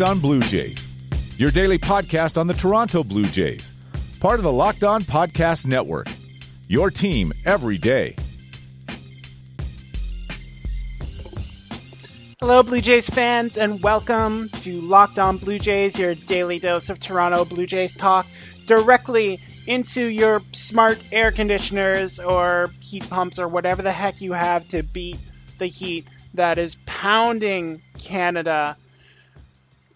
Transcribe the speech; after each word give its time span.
Locked 0.00 0.12
On 0.12 0.20
Blue 0.20 0.40
Jays, 0.40 0.86
your 1.36 1.50
daily 1.50 1.76
podcast 1.76 2.38
on 2.38 2.46
the 2.46 2.54
Toronto 2.54 3.04
Blue 3.04 3.26
Jays, 3.26 3.74
part 4.18 4.40
of 4.40 4.44
the 4.44 4.50
Locked 4.50 4.82
On 4.82 5.02
Podcast 5.02 5.66
Network. 5.66 6.08
Your 6.68 6.90
team 6.90 7.34
every 7.44 7.76
day. 7.76 8.16
Hello, 12.40 12.62
Blue 12.62 12.80
Jays 12.80 13.10
fans, 13.10 13.58
and 13.58 13.82
welcome 13.82 14.48
to 14.62 14.80
Locked 14.80 15.18
On 15.18 15.36
Blue 15.36 15.58
Jays, 15.58 15.98
your 15.98 16.14
daily 16.14 16.58
dose 16.58 16.88
of 16.88 16.98
Toronto 16.98 17.44
Blue 17.44 17.66
Jays 17.66 17.94
talk 17.94 18.26
directly 18.64 19.38
into 19.66 20.06
your 20.06 20.40
smart 20.52 20.98
air 21.12 21.30
conditioners 21.30 22.18
or 22.18 22.70
heat 22.80 23.06
pumps 23.10 23.38
or 23.38 23.48
whatever 23.48 23.82
the 23.82 23.92
heck 23.92 24.22
you 24.22 24.32
have 24.32 24.66
to 24.68 24.82
beat 24.82 25.18
the 25.58 25.66
heat 25.66 26.06
that 26.32 26.56
is 26.56 26.78
pounding 26.86 27.82
Canada. 28.00 28.78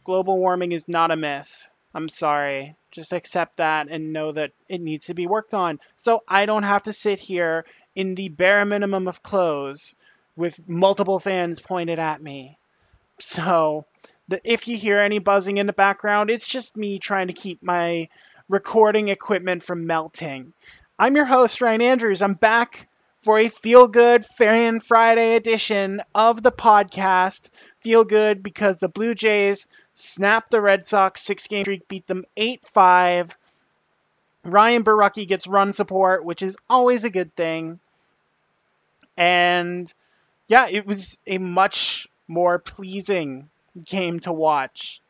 Global 0.05 0.39
warming 0.39 0.73
is 0.73 0.89
not 0.89 1.11
a 1.11 1.17
myth. 1.17 1.69
I'm 1.95 2.09
sorry. 2.09 2.77
Just 2.91 3.12
accept 3.12 3.57
that 3.57 3.89
and 3.89 4.12
know 4.12 4.33
that 4.33 4.53
it 4.69 4.81
needs 4.81 5.07
to 5.07 5.15
be 5.15 5.27
worked 5.27 5.55
on. 5.55 5.81
So 5.97 6.23
I 6.29 6.47
don't 6.47 6.62
have 6.62 6.85
to 6.85 6.93
sit 6.93 7.19
here 7.19 7.65
in 7.95 8.15
the 8.15 8.29
bare 8.29 8.65
minimum 8.65 9.09
of 9.09 9.23
clothes 9.23 9.97
with 10.37 10.69
multiple 10.69 11.19
fans 11.19 11.61
pointed 11.61 11.98
at 11.98 12.23
me. 12.23 12.59
So, 13.20 13.87
the, 14.28 14.41
if 14.45 14.67
you 14.67 14.77
hear 14.77 14.98
any 14.98 15.20
buzzing 15.20 15.59
in 15.59 15.67
the 15.67 15.73
background, 15.73 16.31
it's 16.31 16.47
just 16.47 16.77
me 16.77 16.98
trying 16.98 17.28
to 17.28 17.33
keep 17.33 17.62
my 17.62 18.09
recording 18.48 19.09
equipment 19.09 19.62
from 19.62 19.87
melting. 19.87 20.53
I'm 20.98 21.17
your 21.17 21.25
host, 21.25 21.61
Ryan 21.61 21.83
Andrews. 21.83 22.23
I'm 22.23 22.34
back 22.34 22.89
for 23.21 23.39
a 23.39 23.48
feel 23.48 23.89
good 23.89 24.27
Fan 24.27 24.81
Friday 24.81 25.37
edition 25.37 26.03
of 26.15 26.43
the 26.43 26.53
podcast. 26.53 27.50
Feel 27.81 28.05
good 28.05 28.43
because 28.43 28.81
the 28.81 28.89
Blue 28.89 29.15
Jays 29.15 29.69
snapped 29.95 30.50
the 30.50 30.61
Red 30.61 30.87
Sox 30.87 31.23
six 31.23 31.47
game 31.47 31.64
streak, 31.64 31.89
beat 31.89 32.06
them 32.06 32.25
8 32.37 32.69
5. 32.69 33.37
Ryan 34.45 34.84
Borucki 34.84 35.27
gets 35.27 35.47
run 35.47 35.73
support, 35.73 36.25
which 36.25 36.42
is 36.42 36.56
always 36.69 37.05
a 37.05 37.11
good 37.11 37.34
thing. 37.34 37.81
And 39.17 39.92
yeah, 40.48 40.67
it 40.69 40.87
was 40.87 41.19
a 41.27 41.39
much 41.39 42.09
more 42.28 42.59
pleasing 42.59 43.48
game 43.83 44.20
to 44.20 44.33
watch. 44.33 45.00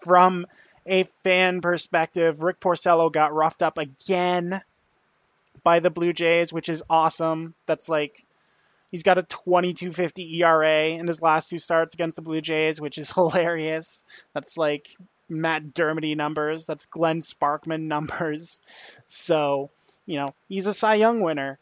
From 0.00 0.46
a 0.86 1.04
fan 1.22 1.60
perspective, 1.60 2.42
Rick 2.42 2.60
Porcello 2.60 3.10
got 3.10 3.32
roughed 3.32 3.62
up 3.62 3.78
again 3.78 4.60
by 5.62 5.78
the 5.78 5.90
Blue 5.90 6.12
Jays, 6.12 6.52
which 6.52 6.68
is 6.68 6.82
awesome. 6.90 7.54
That's 7.66 7.88
like 7.88 8.24
he's 8.94 9.02
got 9.02 9.18
a 9.18 9.22
22.50 9.22 10.38
ERA 10.38 10.90
in 10.90 11.08
his 11.08 11.20
last 11.20 11.50
two 11.50 11.58
starts 11.58 11.94
against 11.94 12.14
the 12.14 12.22
Blue 12.22 12.40
Jays, 12.40 12.80
which 12.80 12.96
is 12.96 13.10
hilarious. 13.14 14.04
That's 14.34 14.56
like 14.56 14.96
Matt 15.28 15.74
Dermody 15.74 16.16
numbers. 16.16 16.64
That's 16.64 16.86
Glenn 16.86 17.18
Sparkman 17.18 17.88
numbers. 17.88 18.60
So, 19.08 19.70
you 20.06 20.20
know, 20.20 20.28
he's 20.48 20.68
a 20.68 20.72
Cy 20.72 20.94
Young 20.94 21.22
winner. 21.22 21.58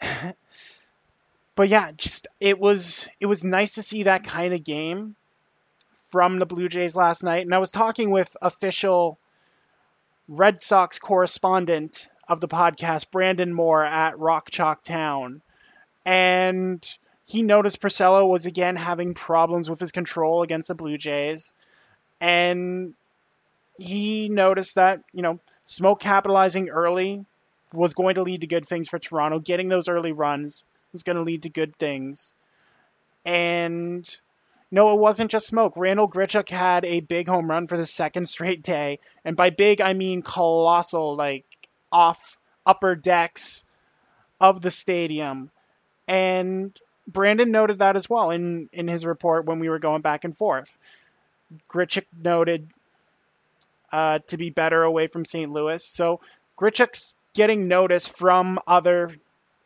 but 1.54 1.68
yeah, 1.68 1.92
just 1.96 2.26
it 2.40 2.58
was 2.58 3.06
it 3.20 3.26
was 3.26 3.44
nice 3.44 3.74
to 3.74 3.82
see 3.82 4.02
that 4.02 4.24
kind 4.24 4.52
of 4.52 4.64
game 4.64 5.14
from 6.08 6.40
the 6.40 6.46
Blue 6.46 6.68
Jays 6.68 6.96
last 6.96 7.22
night. 7.22 7.46
And 7.46 7.54
I 7.54 7.58
was 7.58 7.70
talking 7.70 8.10
with 8.10 8.36
official 8.42 9.20
Red 10.26 10.60
Sox 10.60 10.98
correspondent 10.98 12.08
of 12.28 12.40
the 12.40 12.48
podcast, 12.48 13.12
Brandon 13.12 13.54
Moore 13.54 13.84
at 13.84 14.18
Rock 14.18 14.50
Chalk 14.50 14.82
Town, 14.82 15.42
and 16.06 16.98
he 17.26 17.42
noticed 17.42 17.82
Porcello 17.82 18.26
was 18.26 18.46
again 18.46 18.76
having 18.76 19.12
problems 19.12 19.68
with 19.68 19.80
his 19.80 19.90
control 19.90 20.42
against 20.42 20.68
the 20.68 20.74
Blue 20.74 20.96
Jays, 20.96 21.52
and 22.20 22.94
he 23.78 24.28
noticed 24.28 24.76
that 24.76 25.02
you 25.12 25.22
know 25.22 25.40
Smoak 25.66 25.98
capitalizing 25.98 26.70
early 26.70 27.26
was 27.72 27.94
going 27.94 28.14
to 28.14 28.22
lead 28.22 28.42
to 28.42 28.46
good 28.46 28.66
things 28.66 28.88
for 28.88 28.98
Toronto. 28.98 29.40
Getting 29.40 29.68
those 29.68 29.88
early 29.88 30.12
runs 30.12 30.64
was 30.92 31.02
going 31.02 31.16
to 31.16 31.22
lead 31.22 31.42
to 31.42 31.50
good 31.50 31.76
things. 31.76 32.32
And 33.24 34.08
no, 34.70 34.92
it 34.92 35.00
wasn't 35.00 35.32
just 35.32 35.50
Smoak. 35.50 35.72
Randall 35.74 36.08
Grichuk 36.08 36.48
had 36.48 36.84
a 36.84 37.00
big 37.00 37.26
home 37.26 37.50
run 37.50 37.66
for 37.66 37.76
the 37.76 37.84
second 37.84 38.28
straight 38.28 38.62
day. 38.62 39.00
And 39.24 39.36
by 39.36 39.50
big, 39.50 39.80
I 39.80 39.92
mean 39.92 40.22
colossal, 40.22 41.16
like 41.16 41.44
off 41.90 42.38
upper 42.64 42.94
decks 42.94 43.64
of 44.40 44.60
the 44.60 44.70
stadium. 44.70 45.50
And 46.08 46.78
Brandon 47.06 47.50
noted 47.50 47.78
that 47.78 47.96
as 47.96 48.08
well 48.08 48.30
in, 48.30 48.68
in 48.72 48.88
his 48.88 49.04
report 49.04 49.44
when 49.44 49.58
we 49.58 49.68
were 49.68 49.78
going 49.78 50.02
back 50.02 50.24
and 50.24 50.36
forth. 50.36 50.76
Grichuk 51.68 52.06
noted 52.20 52.68
uh, 53.92 54.18
to 54.28 54.36
be 54.36 54.50
better 54.50 54.82
away 54.82 55.06
from 55.06 55.24
St. 55.24 55.50
Louis. 55.50 55.84
So 55.84 56.20
Grichuk's 56.58 57.14
getting 57.34 57.68
notice 57.68 58.08
from 58.08 58.58
other 58.66 59.14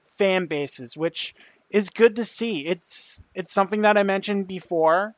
fan 0.08 0.46
bases, 0.46 0.96
which 0.96 1.34
is 1.70 1.90
good 1.90 2.16
to 2.16 2.24
see. 2.24 2.66
It's 2.66 3.22
it's 3.34 3.52
something 3.52 3.82
that 3.82 3.96
I 3.96 4.02
mentioned 4.02 4.46
before 4.46 5.14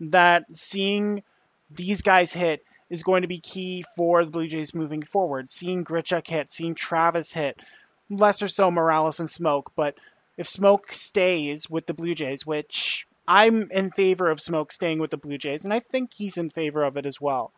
that 0.00 0.44
seeing 0.52 1.22
these 1.70 2.02
guys 2.02 2.32
hit 2.32 2.64
is 2.88 3.02
going 3.02 3.22
to 3.22 3.28
be 3.28 3.38
key 3.38 3.84
for 3.96 4.24
the 4.24 4.30
Blue 4.30 4.48
Jays 4.48 4.74
moving 4.74 5.02
forward. 5.02 5.48
Seeing 5.48 5.84
Grichuk 5.84 6.26
hit, 6.26 6.50
seeing 6.50 6.74
Travis 6.74 7.32
hit, 7.32 7.58
lesser 8.10 8.48
so 8.48 8.70
Morales 8.70 9.20
and 9.20 9.28
Smoak, 9.28 9.68
but 9.76 9.94
if 10.36 10.48
Smoak 10.48 10.92
stays 10.92 11.70
with 11.70 11.86
the 11.86 11.94
Blue 11.94 12.14
Jays, 12.14 12.44
which 12.44 13.06
I'm 13.26 13.70
in 13.70 13.90
favor 13.90 14.30
of 14.30 14.38
Smoak 14.38 14.72
staying 14.72 14.98
with 14.98 15.10
the 15.10 15.16
Blue 15.16 15.38
Jays, 15.38 15.64
and 15.64 15.72
I 15.72 15.80
think 15.80 16.12
he's 16.12 16.36
in 16.36 16.50
favor 16.50 16.82
of 16.82 16.96
it 16.96 17.06
as 17.06 17.20
well. 17.20 17.52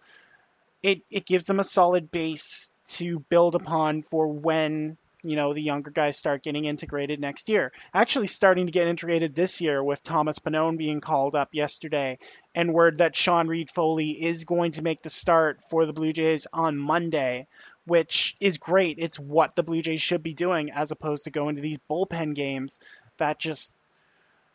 It 0.82 1.02
it 1.10 1.26
gives 1.26 1.46
them 1.46 1.60
a 1.60 1.64
solid 1.64 2.10
base 2.10 2.72
to 2.96 3.20
build 3.20 3.54
upon 3.54 4.02
for 4.02 4.26
when 4.26 4.98
you 5.22 5.36
know, 5.36 5.54
the 5.54 5.62
younger 5.62 5.90
guys 5.90 6.16
start 6.16 6.42
getting 6.42 6.64
integrated 6.64 7.20
next 7.20 7.48
year. 7.48 7.72
Actually, 7.94 8.26
starting 8.26 8.66
to 8.66 8.72
get 8.72 8.88
integrated 8.88 9.34
this 9.34 9.60
year 9.60 9.82
with 9.82 10.02
Thomas 10.02 10.38
Pannone 10.40 10.76
being 10.76 11.00
called 11.00 11.36
up 11.36 11.50
yesterday, 11.52 12.18
and 12.54 12.74
word 12.74 12.98
that 12.98 13.16
Sean 13.16 13.46
Reid-Foley 13.46 14.10
is 14.10 14.44
going 14.44 14.72
to 14.72 14.82
make 14.82 15.02
the 15.02 15.10
start 15.10 15.60
for 15.70 15.86
the 15.86 15.92
Blue 15.92 16.12
Jays 16.12 16.46
on 16.52 16.76
Monday, 16.76 17.46
which 17.86 18.36
is 18.40 18.58
great. 18.58 18.98
It's 18.98 19.18
what 19.18 19.56
the 19.56 19.62
Blue 19.62 19.82
Jays 19.82 20.00
should 20.00 20.22
be 20.22 20.34
doing 20.34 20.70
as 20.70 20.90
opposed 20.90 21.24
to 21.24 21.30
going 21.30 21.56
to 21.56 21.62
these 21.62 21.78
bullpen 21.90 22.34
games 22.34 22.78
that 23.18 23.38
just, 23.38 23.76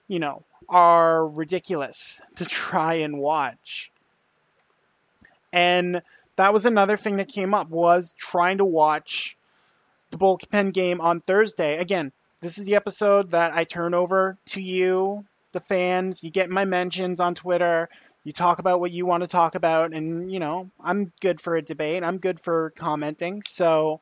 you 0.08 0.20
know, 0.20 0.44
are 0.70 1.28
ridiculous 1.28 2.22
to 2.38 2.46
try 2.46 2.96
and 2.96 3.18
watch. 3.18 3.92
And 5.52 6.02
that 6.36 6.54
was 6.54 6.66
another 6.66 6.98
thing 6.98 7.18
that 7.18 7.30
came 7.30 7.54
up 7.54 7.70
was 7.70 8.14
trying 8.14 8.60
to 8.60 8.66
watch 8.66 9.38
the 10.12 10.18
bullpen 10.18 10.74
game 10.74 11.02
on 11.02 11.20
Thursday. 11.20 11.78
Again, 11.78 12.12
this 12.42 12.58
is 12.58 12.66
the 12.66 12.76
episode 12.76 13.32
that 13.32 13.54
I 13.54 13.64
turn 13.64 13.94
over 13.94 14.38
to 14.48 14.62
you, 14.62 15.26
the 15.52 15.60
fans. 15.60 16.24
You 16.24 16.30
get 16.30 16.50
my 16.50 16.66
mentions 16.66 17.20
on 17.20 17.34
Twitter. 17.34 17.90
You 18.28 18.34
talk 18.34 18.60
about 18.60 18.82
what 18.82 18.92
you 18.92 19.06
want 19.06 19.22
to 19.22 19.28
talk 19.28 19.56
about, 19.56 19.94
and 19.94 20.30
you 20.30 20.42
know, 20.42 20.70
I'm 20.84 21.14
good 21.22 21.40
for 21.40 21.56
a 21.56 21.62
debate. 21.62 22.04
I'm 22.04 22.18
good 22.18 22.42
for 22.42 22.72
commenting. 22.72 23.42
So 23.42 24.02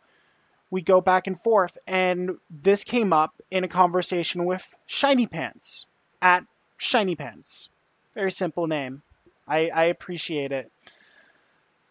we 0.72 0.82
go 0.82 1.00
back 1.00 1.28
and 1.28 1.40
forth, 1.40 1.78
and 1.86 2.32
this 2.50 2.84
came 2.84 3.14
up 3.14 3.36
in 3.52 3.64
a 3.64 3.68
conversation 3.68 4.46
with 4.46 4.68
Shiny 4.88 5.28
Pants 5.28 5.86
at 6.24 6.44
Shiny 6.78 7.16
Pants. 7.16 7.70
Very 8.16 8.32
simple 8.32 8.66
name. 8.66 9.04
I, 9.48 9.70
I 9.70 9.84
appreciate 9.86 10.52
it. 10.52 10.72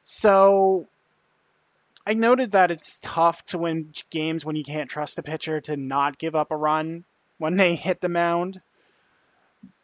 So 0.03 0.88
I 2.05 2.14
noted 2.14 2.50
that 2.50 2.73
it's 2.73 2.99
tough 3.00 3.44
to 3.44 3.59
win 3.59 3.93
games 4.11 4.44
when 4.44 4.56
you 4.56 4.64
can't 4.64 4.91
trust 4.91 5.20
a 5.20 5.23
pitcher 5.23 5.61
to 5.61 5.76
not 5.76 6.19
give 6.19 6.35
up 6.35 6.50
a 6.50 6.56
run 6.56 7.05
when 7.38 7.56
they 7.56 7.76
hit 7.76 8.00
the 8.00 8.09
mound. 8.09 8.61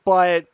But 0.05 0.47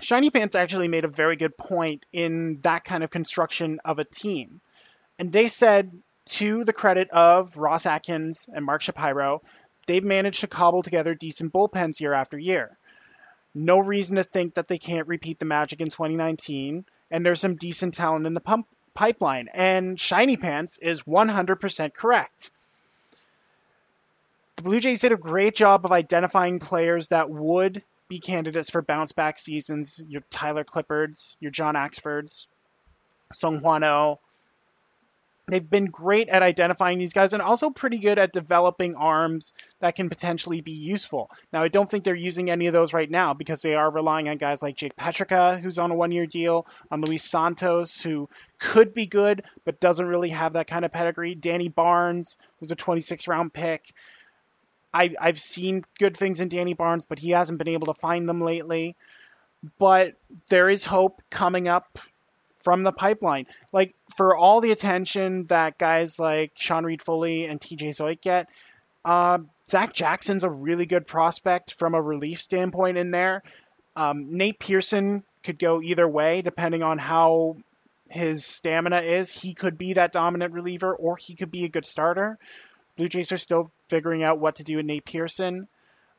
Shiny 0.00 0.30
Pants 0.30 0.56
actually 0.56 0.88
made 0.88 1.04
a 1.04 1.08
very 1.08 1.36
good 1.36 1.56
point 1.56 2.06
in 2.12 2.58
that 2.62 2.84
kind 2.84 3.04
of 3.04 3.10
construction 3.10 3.80
of 3.84 3.98
a 3.98 4.04
team. 4.04 4.60
And 5.18 5.30
they 5.30 5.48
said, 5.48 5.92
to 6.24 6.64
the 6.64 6.72
credit 6.72 7.10
of 7.10 7.56
Ross 7.56 7.86
Atkins 7.86 8.48
and 8.52 8.64
Mark 8.64 8.82
Shapiro, 8.82 9.42
they've 9.86 10.04
managed 10.04 10.40
to 10.40 10.46
cobble 10.46 10.82
together 10.82 11.14
decent 11.14 11.52
bullpens 11.52 12.00
year 12.00 12.12
after 12.12 12.38
year. 12.38 12.76
No 13.54 13.78
reason 13.78 14.16
to 14.16 14.24
think 14.24 14.54
that 14.54 14.68
they 14.68 14.78
can't 14.78 15.08
repeat 15.08 15.38
the 15.38 15.44
magic 15.44 15.80
in 15.80 15.90
2019, 15.90 16.84
and 17.10 17.26
there's 17.26 17.40
some 17.40 17.56
decent 17.56 17.94
talent 17.94 18.26
in 18.26 18.34
the 18.34 18.40
pump 18.40 18.66
pipeline. 18.94 19.48
And 19.52 20.00
Shiny 20.00 20.36
Pants 20.36 20.78
is 20.78 21.02
100% 21.02 21.92
correct. 21.92 22.50
The 24.56 24.62
Blue 24.62 24.80
Jays 24.80 25.00
did 25.00 25.12
a 25.12 25.16
great 25.16 25.56
job 25.56 25.84
of 25.84 25.92
identifying 25.92 26.60
players 26.60 27.08
that 27.08 27.28
would 27.28 27.82
be 28.12 28.18
candidates 28.18 28.68
for 28.68 28.82
bounce 28.82 29.12
back 29.12 29.38
seasons. 29.38 29.98
Your 30.06 30.22
Tyler 30.28 30.64
Clippards, 30.64 31.34
your 31.40 31.50
John 31.50 31.76
Axfords, 31.76 32.46
Seung 33.32 33.60
Hwan 33.60 33.84
Oh, 33.84 34.20
they've 35.48 35.70
been 35.70 35.86
great 35.86 36.28
at 36.28 36.42
identifying 36.42 36.98
these 36.98 37.14
guys 37.14 37.32
and 37.32 37.40
also 37.40 37.70
pretty 37.70 37.96
good 37.96 38.18
at 38.18 38.34
developing 38.34 38.96
arms 38.96 39.54
that 39.80 39.96
can 39.96 40.10
potentially 40.10 40.60
be 40.60 40.72
useful. 40.72 41.30
Now, 41.54 41.62
I 41.62 41.68
don't 41.68 41.90
think 41.90 42.04
they're 42.04 42.14
using 42.14 42.50
any 42.50 42.66
of 42.66 42.74
those 42.74 42.92
right 42.92 43.10
now 43.10 43.32
because 43.32 43.62
they 43.62 43.74
are 43.74 43.90
relying 43.90 44.28
on 44.28 44.36
guys 44.36 44.62
like 44.62 44.76
Jake 44.76 44.94
Petricka, 44.94 45.58
who's 45.58 45.78
on 45.78 45.90
a 45.90 45.94
one 45.94 46.12
year 46.12 46.26
deal, 46.26 46.66
on 46.90 47.00
Luis 47.00 47.24
Santos, 47.24 47.98
who 48.02 48.28
could 48.58 48.92
be 48.92 49.06
good 49.06 49.42
but 49.64 49.80
doesn't 49.80 50.04
really 50.04 50.28
have 50.28 50.52
that 50.52 50.66
kind 50.66 50.84
of 50.84 50.92
pedigree, 50.92 51.34
Danny 51.34 51.68
Barnes, 51.68 52.36
who's 52.60 52.72
a 52.72 52.76
26 52.76 53.26
round 53.26 53.54
pick. 53.54 53.94
I, 54.94 55.14
I've 55.20 55.40
seen 55.40 55.84
good 55.98 56.16
things 56.16 56.40
in 56.40 56.48
Danny 56.48 56.74
Barnes, 56.74 57.04
but 57.04 57.18
he 57.18 57.30
hasn't 57.30 57.58
been 57.58 57.68
able 57.68 57.92
to 57.92 58.00
find 58.00 58.28
them 58.28 58.40
lately. 58.40 58.96
But 59.78 60.14
there 60.48 60.68
is 60.68 60.84
hope 60.84 61.22
coming 61.30 61.68
up 61.68 61.98
from 62.62 62.82
the 62.82 62.92
pipeline. 62.92 63.46
Like 63.72 63.94
for 64.16 64.36
all 64.36 64.60
the 64.60 64.72
attention 64.72 65.46
that 65.46 65.78
guys 65.78 66.18
like 66.18 66.52
Sean 66.56 66.84
Reid 66.84 67.02
Foley 67.02 67.46
and 67.46 67.60
TJ 67.60 67.90
Zeuch 67.90 68.20
get, 68.20 68.48
uh, 69.04 69.38
Zach 69.68 69.94
Jackson's 69.94 70.44
a 70.44 70.50
really 70.50 70.86
good 70.86 71.06
prospect 71.06 71.74
from 71.74 71.94
a 71.94 72.02
relief 72.02 72.40
standpoint 72.40 72.98
in 72.98 73.10
there. 73.10 73.42
Um, 73.96 74.36
Nate 74.36 74.58
Pearson 74.58 75.24
could 75.42 75.58
go 75.58 75.82
either 75.82 76.08
way 76.08 76.42
depending 76.42 76.82
on 76.82 76.98
how 76.98 77.56
his 78.08 78.44
stamina 78.44 79.00
is. 79.00 79.30
He 79.30 79.54
could 79.54 79.78
be 79.78 79.94
that 79.94 80.12
dominant 80.12 80.52
reliever 80.52 80.94
or 80.94 81.16
he 81.16 81.34
could 81.34 81.50
be 81.50 81.64
a 81.64 81.68
good 81.68 81.86
starter. 81.86 82.38
Blue 82.96 83.08
Jays 83.08 83.32
are 83.32 83.38
still 83.38 83.72
figuring 83.92 84.22
out 84.22 84.38
what 84.38 84.56
to 84.56 84.64
do 84.64 84.76
with 84.76 84.86
Nate 84.86 85.04
Pearson. 85.04 85.68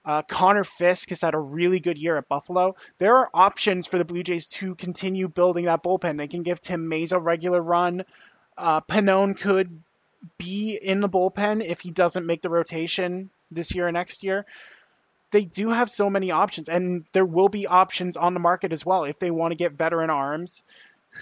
Uh, 0.06 0.22
Connor 0.22 0.64
Fisk 0.64 1.10
has 1.10 1.22
had 1.22 1.34
a 1.34 1.40
really 1.40 1.80
good 1.80 1.98
year 1.98 2.18
at 2.18 2.28
Buffalo. 2.28 2.76
There 3.00 3.18
are 3.18 3.32
options 3.34 3.88
for 3.88 3.98
the 3.98 4.06
Blue 4.06 4.22
Jays 4.22 4.46
to 4.60 4.76
continue 4.76 5.28
building 5.28 5.66
that 5.66 5.82
bullpen. 5.82 6.18
They 6.18 6.28
can 6.28 6.44
give 6.44 6.62
Tim 6.62 6.88
Mayza 6.88 7.14
a 7.14 7.20
regular 7.20 7.60
run. 7.60 8.06
Uh, 8.56 8.82
Pannone 8.82 9.36
could 9.36 9.82
be 10.38 10.78
in 10.80 11.00
the 11.00 11.10
bullpen 11.10 11.66
if 11.66 11.80
he 11.80 11.90
doesn't 11.90 12.28
make 12.28 12.44
the 12.44 12.50
rotation 12.50 13.32
this 13.50 13.74
year 13.74 13.88
or 13.88 13.92
next 13.92 14.24
year. 14.24 14.46
They 15.32 15.46
do 15.46 15.70
have 15.70 15.90
so 15.90 16.12
many 16.12 16.30
options, 16.30 16.70
and 16.70 17.06
there 17.12 17.26
will 17.26 17.50
be 17.50 17.66
options 17.66 18.18
on 18.18 18.36
the 18.36 18.40
market 18.40 18.72
as 18.72 18.86
well 18.86 19.06
if 19.06 19.18
they 19.18 19.32
want 19.32 19.52
to 19.52 19.56
get 19.56 19.72
veteran 19.72 20.12
arms 20.12 20.64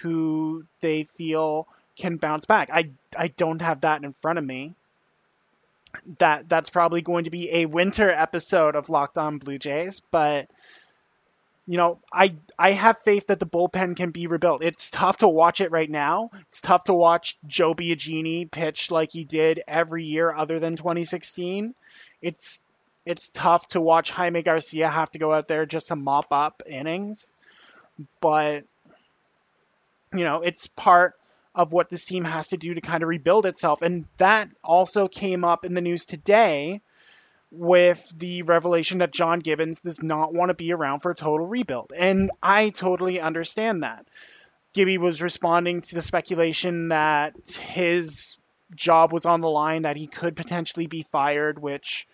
who 0.02 0.64
they 0.80 1.04
feel 1.16 1.66
can 1.96 2.16
bounce 2.18 2.44
back. 2.44 2.68
I 2.70 2.90
I 3.16 3.28
don't 3.28 3.62
have 3.62 3.82
that 3.82 4.04
in 4.04 4.12
front 4.20 4.38
of 4.38 4.44
me 4.44 4.74
that 6.18 6.48
that's 6.48 6.70
probably 6.70 7.02
going 7.02 7.24
to 7.24 7.30
be 7.30 7.52
a 7.52 7.66
winter 7.66 8.10
episode 8.10 8.76
of 8.76 8.88
Locked 8.88 9.18
On 9.18 9.38
Blue 9.38 9.58
Jays, 9.58 10.00
but 10.10 10.48
you 11.66 11.76
know, 11.76 12.00
I 12.12 12.34
I 12.58 12.72
have 12.72 12.98
faith 13.00 13.28
that 13.28 13.38
the 13.38 13.46
bullpen 13.46 13.96
can 13.96 14.10
be 14.10 14.26
rebuilt. 14.26 14.64
It's 14.64 14.90
tough 14.90 15.18
to 15.18 15.28
watch 15.28 15.60
it 15.60 15.70
right 15.70 15.88
now. 15.88 16.30
It's 16.48 16.60
tough 16.60 16.84
to 16.84 16.94
watch 16.94 17.38
Joe 17.46 17.74
Biagini 17.74 18.50
pitch 18.50 18.90
like 18.90 19.12
he 19.12 19.24
did 19.24 19.62
every 19.68 20.04
year 20.04 20.34
other 20.34 20.58
than 20.58 20.76
2016. 20.76 21.74
It's 22.20 22.66
it's 23.06 23.30
tough 23.30 23.68
to 23.68 23.80
watch 23.80 24.10
Jaime 24.10 24.42
Garcia 24.42 24.88
have 24.88 25.10
to 25.12 25.18
go 25.18 25.32
out 25.32 25.48
there 25.48 25.66
just 25.66 25.88
to 25.88 25.96
mop 25.96 26.26
up 26.32 26.62
innings, 26.66 27.32
but 28.20 28.64
you 30.12 30.24
know, 30.24 30.42
it's 30.42 30.66
part 30.66 31.14
of 31.54 31.72
what 31.72 31.90
this 31.90 32.04
team 32.04 32.24
has 32.24 32.48
to 32.48 32.56
do 32.56 32.74
to 32.74 32.80
kind 32.80 33.02
of 33.02 33.08
rebuild 33.08 33.46
itself. 33.46 33.82
And 33.82 34.06
that 34.16 34.48
also 34.64 35.08
came 35.08 35.44
up 35.44 35.64
in 35.64 35.74
the 35.74 35.80
news 35.80 36.06
today 36.06 36.80
with 37.50 38.12
the 38.16 38.42
revelation 38.42 38.98
that 38.98 39.12
John 39.12 39.40
Gibbons 39.40 39.82
does 39.82 40.02
not 40.02 40.32
want 40.32 40.48
to 40.48 40.54
be 40.54 40.72
around 40.72 41.00
for 41.00 41.10
a 41.10 41.14
total 41.14 41.46
rebuild. 41.46 41.92
And 41.94 42.30
I 42.42 42.70
totally 42.70 43.20
understand 43.20 43.82
that. 43.82 44.06
Gibby 44.72 44.96
was 44.96 45.20
responding 45.20 45.82
to 45.82 45.94
the 45.94 46.00
speculation 46.00 46.88
that 46.88 47.34
his 47.60 48.36
job 48.74 49.12
was 49.12 49.26
on 49.26 49.42
the 49.42 49.50
line, 49.50 49.82
that 49.82 49.98
he 49.98 50.06
could 50.06 50.34
potentially 50.34 50.86
be 50.86 51.02
fired, 51.12 51.60
which 51.60 52.08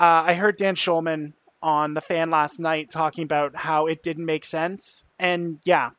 uh, 0.00 0.24
I 0.26 0.34
heard 0.34 0.56
Dan 0.56 0.74
Shulman 0.74 1.34
on 1.62 1.94
the 1.94 2.00
fan 2.00 2.30
last 2.30 2.58
night 2.58 2.90
talking 2.90 3.22
about 3.22 3.54
how 3.54 3.86
it 3.86 4.02
didn't 4.02 4.26
make 4.26 4.44
sense. 4.44 5.04
And 5.20 5.60
yeah, 5.64 5.90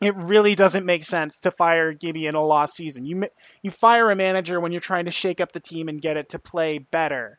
it 0.00 0.16
really 0.16 0.54
doesn't 0.54 0.86
make 0.86 1.04
sense 1.04 1.40
to 1.40 1.50
fire 1.50 1.92
Gibby 1.92 2.26
in 2.26 2.34
a 2.34 2.42
lost 2.42 2.74
season. 2.74 3.04
You 3.04 3.28
you 3.62 3.70
fire 3.70 4.10
a 4.10 4.16
manager 4.16 4.58
when 4.58 4.72
you're 4.72 4.80
trying 4.80 5.04
to 5.04 5.10
shake 5.10 5.40
up 5.40 5.52
the 5.52 5.60
team 5.60 5.88
and 5.88 6.00
get 6.00 6.16
it 6.16 6.30
to 6.30 6.38
play 6.38 6.78
better 6.78 7.38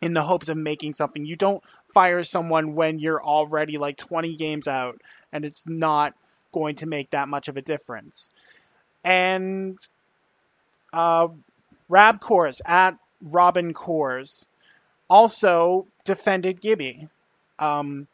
in 0.00 0.14
the 0.14 0.22
hopes 0.22 0.48
of 0.48 0.56
making 0.56 0.92
something. 0.92 1.24
You 1.24 1.36
don't 1.36 1.62
fire 1.92 2.22
someone 2.22 2.74
when 2.74 3.00
you're 3.00 3.22
already 3.22 3.78
like 3.78 3.96
20 3.96 4.36
games 4.36 4.68
out 4.68 5.00
and 5.32 5.44
it's 5.44 5.66
not 5.66 6.14
going 6.52 6.76
to 6.76 6.86
make 6.86 7.10
that 7.10 7.28
much 7.28 7.48
of 7.48 7.56
a 7.56 7.62
difference. 7.62 8.30
And 9.04 9.78
uh, 10.92 11.28
Rab 11.88 12.20
Coors 12.20 12.60
at 12.64 12.96
Robin 13.20 13.74
Coors 13.74 14.46
also 15.10 15.86
defended 16.04 16.60
Gibby. 16.60 17.08
Um, 17.58 18.06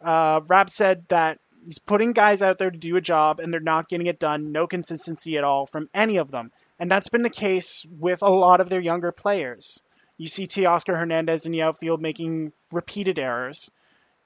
uh, 0.00 0.40
Rab 0.46 0.70
said 0.70 1.04
that 1.08 1.38
He's 1.68 1.78
putting 1.78 2.12
guys 2.14 2.40
out 2.40 2.56
there 2.56 2.70
to 2.70 2.78
do 2.78 2.96
a 2.96 3.00
job 3.02 3.40
and 3.40 3.52
they're 3.52 3.60
not 3.60 3.90
getting 3.90 4.06
it 4.06 4.18
done. 4.18 4.52
No 4.52 4.66
consistency 4.66 5.36
at 5.36 5.44
all 5.44 5.66
from 5.66 5.90
any 5.92 6.16
of 6.16 6.30
them. 6.30 6.50
And 6.78 6.90
that's 6.90 7.10
been 7.10 7.20
the 7.20 7.28
case 7.28 7.84
with 8.00 8.22
a 8.22 8.30
lot 8.30 8.62
of 8.62 8.70
their 8.70 8.80
younger 8.80 9.12
players. 9.12 9.82
You 10.16 10.28
see 10.28 10.46
Teoscar 10.46 10.98
Hernandez 10.98 11.44
in 11.44 11.52
the 11.52 11.60
outfield 11.60 12.00
making 12.00 12.54
repeated 12.72 13.18
errors. 13.18 13.70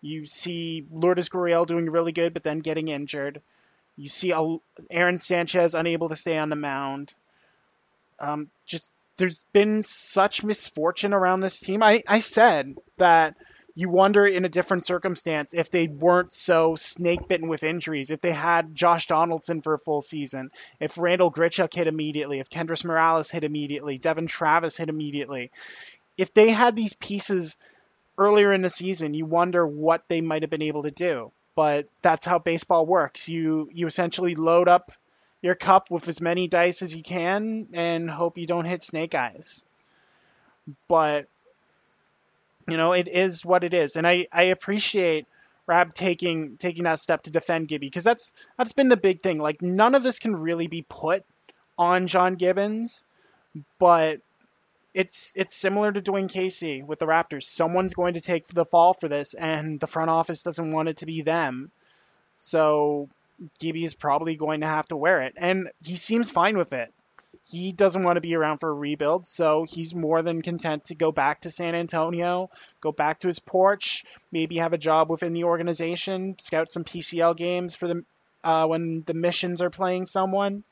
You 0.00 0.24
see 0.24 0.86
Lourdes 0.92 1.30
Gurriel 1.30 1.66
doing 1.66 1.90
really 1.90 2.12
good, 2.12 2.32
but 2.32 2.44
then 2.44 2.60
getting 2.60 2.86
injured. 2.86 3.42
You 3.96 4.06
see 4.06 4.32
Aaron 4.88 5.18
Sanchez 5.18 5.74
unable 5.74 6.10
to 6.10 6.16
stay 6.16 6.38
on 6.38 6.48
the 6.48 6.54
mound. 6.54 7.12
Um, 8.20 8.50
just 8.66 8.92
there's 9.16 9.44
been 9.52 9.82
such 9.82 10.44
misfortune 10.44 11.12
around 11.12 11.40
this 11.40 11.58
team. 11.58 11.82
I, 11.82 12.04
I 12.06 12.20
said 12.20 12.76
that 12.98 13.34
you 13.74 13.88
wonder 13.88 14.26
in 14.26 14.44
a 14.44 14.50
different 14.50 14.84
circumstance 14.84 15.54
if 15.54 15.70
they 15.70 15.86
weren't 15.86 16.32
so 16.32 16.76
snake 16.76 17.26
bitten 17.28 17.48
with 17.48 17.62
injuries, 17.62 18.10
if 18.10 18.20
they 18.20 18.32
had 18.32 18.74
Josh 18.74 19.06
Donaldson 19.06 19.62
for 19.62 19.74
a 19.74 19.78
full 19.78 20.00
season, 20.00 20.50
if 20.80 20.98
Randall 20.98 21.32
Grichuk 21.32 21.72
hit 21.72 21.86
immediately, 21.86 22.40
if 22.40 22.50
Kendrys 22.50 22.84
Morales 22.84 23.30
hit 23.30 23.44
immediately, 23.44 23.98
Devon 23.98 24.26
Travis 24.26 24.76
hit 24.76 24.88
immediately. 24.88 25.50
If 26.18 26.34
they 26.34 26.50
had 26.50 26.76
these 26.76 26.92
pieces 26.92 27.56
earlier 28.18 28.52
in 28.52 28.62
the 28.62 28.70
season, 28.70 29.14
you 29.14 29.24
wonder 29.24 29.66
what 29.66 30.04
they 30.08 30.20
might 30.20 30.42
have 30.42 30.50
been 30.50 30.62
able 30.62 30.82
to 30.82 30.90
do. 30.90 31.32
But 31.54 31.86
that's 32.02 32.26
how 32.26 32.38
baseball 32.38 32.86
works. 32.86 33.28
You 33.28 33.68
you 33.72 33.86
essentially 33.86 34.34
load 34.34 34.68
up 34.68 34.92
your 35.42 35.54
cup 35.54 35.90
with 35.90 36.08
as 36.08 36.20
many 36.20 36.48
dice 36.48 36.82
as 36.82 36.94
you 36.94 37.02
can 37.02 37.68
and 37.72 38.08
hope 38.08 38.38
you 38.38 38.46
don't 38.46 38.64
hit 38.64 38.82
snake 38.82 39.14
eyes. 39.14 39.66
But 40.88 41.26
you 42.68 42.76
know, 42.76 42.92
it 42.92 43.08
is 43.08 43.44
what 43.44 43.64
it 43.64 43.74
is, 43.74 43.96
and 43.96 44.06
I 44.06 44.26
I 44.32 44.44
appreciate 44.44 45.26
Rab 45.66 45.94
taking 45.94 46.56
taking 46.56 46.84
that 46.84 47.00
step 47.00 47.24
to 47.24 47.30
defend 47.30 47.68
Gibby 47.68 47.86
because 47.86 48.04
that's 48.04 48.32
that's 48.58 48.72
been 48.72 48.88
the 48.88 48.96
big 48.96 49.22
thing. 49.22 49.38
Like 49.38 49.62
none 49.62 49.94
of 49.94 50.02
this 50.02 50.18
can 50.18 50.34
really 50.36 50.66
be 50.66 50.82
put 50.82 51.24
on 51.78 52.06
John 52.06 52.34
Gibbons, 52.34 53.04
but 53.78 54.20
it's 54.94 55.32
it's 55.36 55.54
similar 55.54 55.92
to 55.92 56.02
Dwane 56.02 56.28
Casey 56.28 56.82
with 56.82 56.98
the 56.98 57.06
Raptors. 57.06 57.44
Someone's 57.44 57.94
going 57.94 58.14
to 58.14 58.20
take 58.20 58.46
the 58.48 58.64
fall 58.64 58.94
for 58.94 59.08
this, 59.08 59.34
and 59.34 59.80
the 59.80 59.86
front 59.86 60.10
office 60.10 60.42
doesn't 60.42 60.72
want 60.72 60.88
it 60.88 60.98
to 60.98 61.06
be 61.06 61.22
them. 61.22 61.70
So 62.36 63.08
Gibby 63.58 63.84
is 63.84 63.94
probably 63.94 64.36
going 64.36 64.60
to 64.60 64.66
have 64.66 64.88
to 64.88 64.96
wear 64.96 65.22
it, 65.22 65.34
and 65.36 65.70
he 65.84 65.96
seems 65.96 66.30
fine 66.30 66.58
with 66.58 66.72
it 66.72 66.92
he 67.44 67.72
doesn't 67.72 68.04
want 68.04 68.16
to 68.16 68.20
be 68.20 68.34
around 68.34 68.58
for 68.58 68.70
a 68.70 68.74
rebuild, 68.74 69.26
so 69.26 69.66
he's 69.68 69.94
more 69.94 70.22
than 70.22 70.42
content 70.42 70.84
to 70.84 70.94
go 70.94 71.10
back 71.10 71.40
to 71.40 71.50
San 71.50 71.74
Antonio, 71.74 72.50
go 72.80 72.92
back 72.92 73.20
to 73.20 73.26
his 73.26 73.38
porch, 73.38 74.04
maybe 74.30 74.58
have 74.58 74.72
a 74.72 74.78
job 74.78 75.10
within 75.10 75.32
the 75.32 75.44
organization, 75.44 76.36
scout 76.38 76.70
some 76.70 76.84
PCL 76.84 77.36
games 77.36 77.74
for 77.76 77.88
the 77.88 78.04
uh, 78.44 78.66
when 78.66 79.02
the 79.06 79.14
missions 79.14 79.62
are 79.62 79.70
playing 79.70 80.06
someone, 80.06 80.64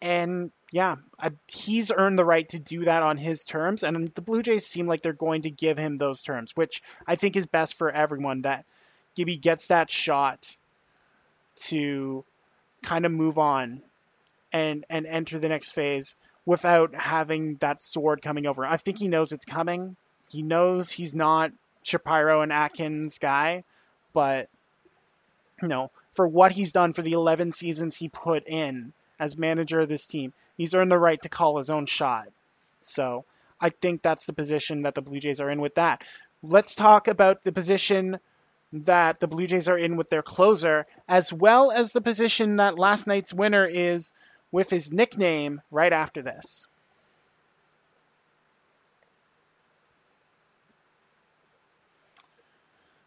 and 0.00 0.52
yeah, 0.70 0.96
I, 1.18 1.30
he's 1.46 1.90
earned 1.90 2.18
the 2.18 2.24
right 2.24 2.48
to 2.50 2.58
do 2.58 2.84
that 2.84 3.02
on 3.02 3.16
his 3.16 3.44
terms, 3.44 3.82
and 3.82 4.08
the 4.08 4.22
Blue 4.22 4.42
Jays 4.42 4.66
seem 4.66 4.86
like 4.86 5.02
they're 5.02 5.12
going 5.12 5.42
to 5.42 5.50
give 5.50 5.78
him 5.78 5.96
those 5.96 6.22
terms, 6.22 6.56
which 6.56 6.82
I 7.06 7.16
think 7.16 7.36
is 7.36 7.46
best 7.46 7.74
for 7.74 7.90
everyone. 7.90 8.42
That 8.42 8.64
Gibby 9.14 9.36
gets 9.36 9.68
that 9.68 9.90
shot 9.90 10.56
to 11.66 12.24
kind 12.82 13.06
of 13.06 13.12
move 13.12 13.38
on 13.38 13.82
and 14.54 14.86
and 14.88 15.04
enter 15.04 15.38
the 15.38 15.48
next 15.48 15.72
phase 15.72 16.14
without 16.46 16.94
having 16.94 17.56
that 17.56 17.82
sword 17.82 18.22
coming 18.22 18.46
over. 18.46 18.64
I 18.64 18.76
think 18.76 18.98
he 18.98 19.08
knows 19.08 19.32
it's 19.32 19.44
coming. 19.44 19.96
He 20.28 20.42
knows 20.42 20.90
he's 20.90 21.14
not 21.14 21.52
Shapiro 21.82 22.40
and 22.40 22.52
Atkins 22.52 23.18
guy, 23.18 23.64
but 24.12 24.48
you 25.60 25.68
know, 25.68 25.90
for 26.14 26.26
what 26.26 26.52
he's 26.52 26.72
done 26.72 26.92
for 26.92 27.02
the 27.02 27.12
11 27.12 27.52
seasons 27.52 27.96
he 27.96 28.08
put 28.08 28.46
in 28.46 28.92
as 29.18 29.36
manager 29.36 29.80
of 29.80 29.88
this 29.88 30.06
team, 30.06 30.32
he's 30.56 30.74
earned 30.74 30.92
the 30.92 30.98
right 30.98 31.20
to 31.22 31.28
call 31.28 31.58
his 31.58 31.70
own 31.70 31.86
shot. 31.86 32.28
So, 32.80 33.24
I 33.60 33.70
think 33.70 34.02
that's 34.02 34.26
the 34.26 34.32
position 34.32 34.82
that 34.82 34.94
the 34.94 35.00
Blue 35.00 35.20
Jays 35.20 35.40
are 35.40 35.50
in 35.50 35.60
with 35.60 35.76
that. 35.76 36.02
Let's 36.42 36.74
talk 36.74 37.08
about 37.08 37.42
the 37.42 37.52
position 37.52 38.20
that 38.72 39.20
the 39.20 39.28
Blue 39.28 39.46
Jays 39.46 39.68
are 39.68 39.78
in 39.78 39.96
with 39.96 40.10
their 40.10 40.22
closer, 40.22 40.86
as 41.08 41.32
well 41.32 41.70
as 41.70 41.92
the 41.92 42.00
position 42.00 42.56
that 42.56 42.78
last 42.78 43.06
night's 43.06 43.32
winner 43.32 43.64
is 43.64 44.12
with 44.54 44.70
his 44.70 44.92
nickname 44.92 45.60
right 45.72 45.92
after 45.92 46.22
this. 46.22 46.68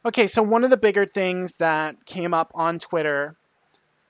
Okay, 0.05 0.27
so 0.27 0.43
one 0.43 0.65
of 0.65 0.69
the 0.69 0.75
bigger 0.75 1.05
things 1.05 1.59
that 1.59 2.05
came 2.05 2.33
up 2.33 2.51
on 2.53 2.79
Twitter 2.79 3.37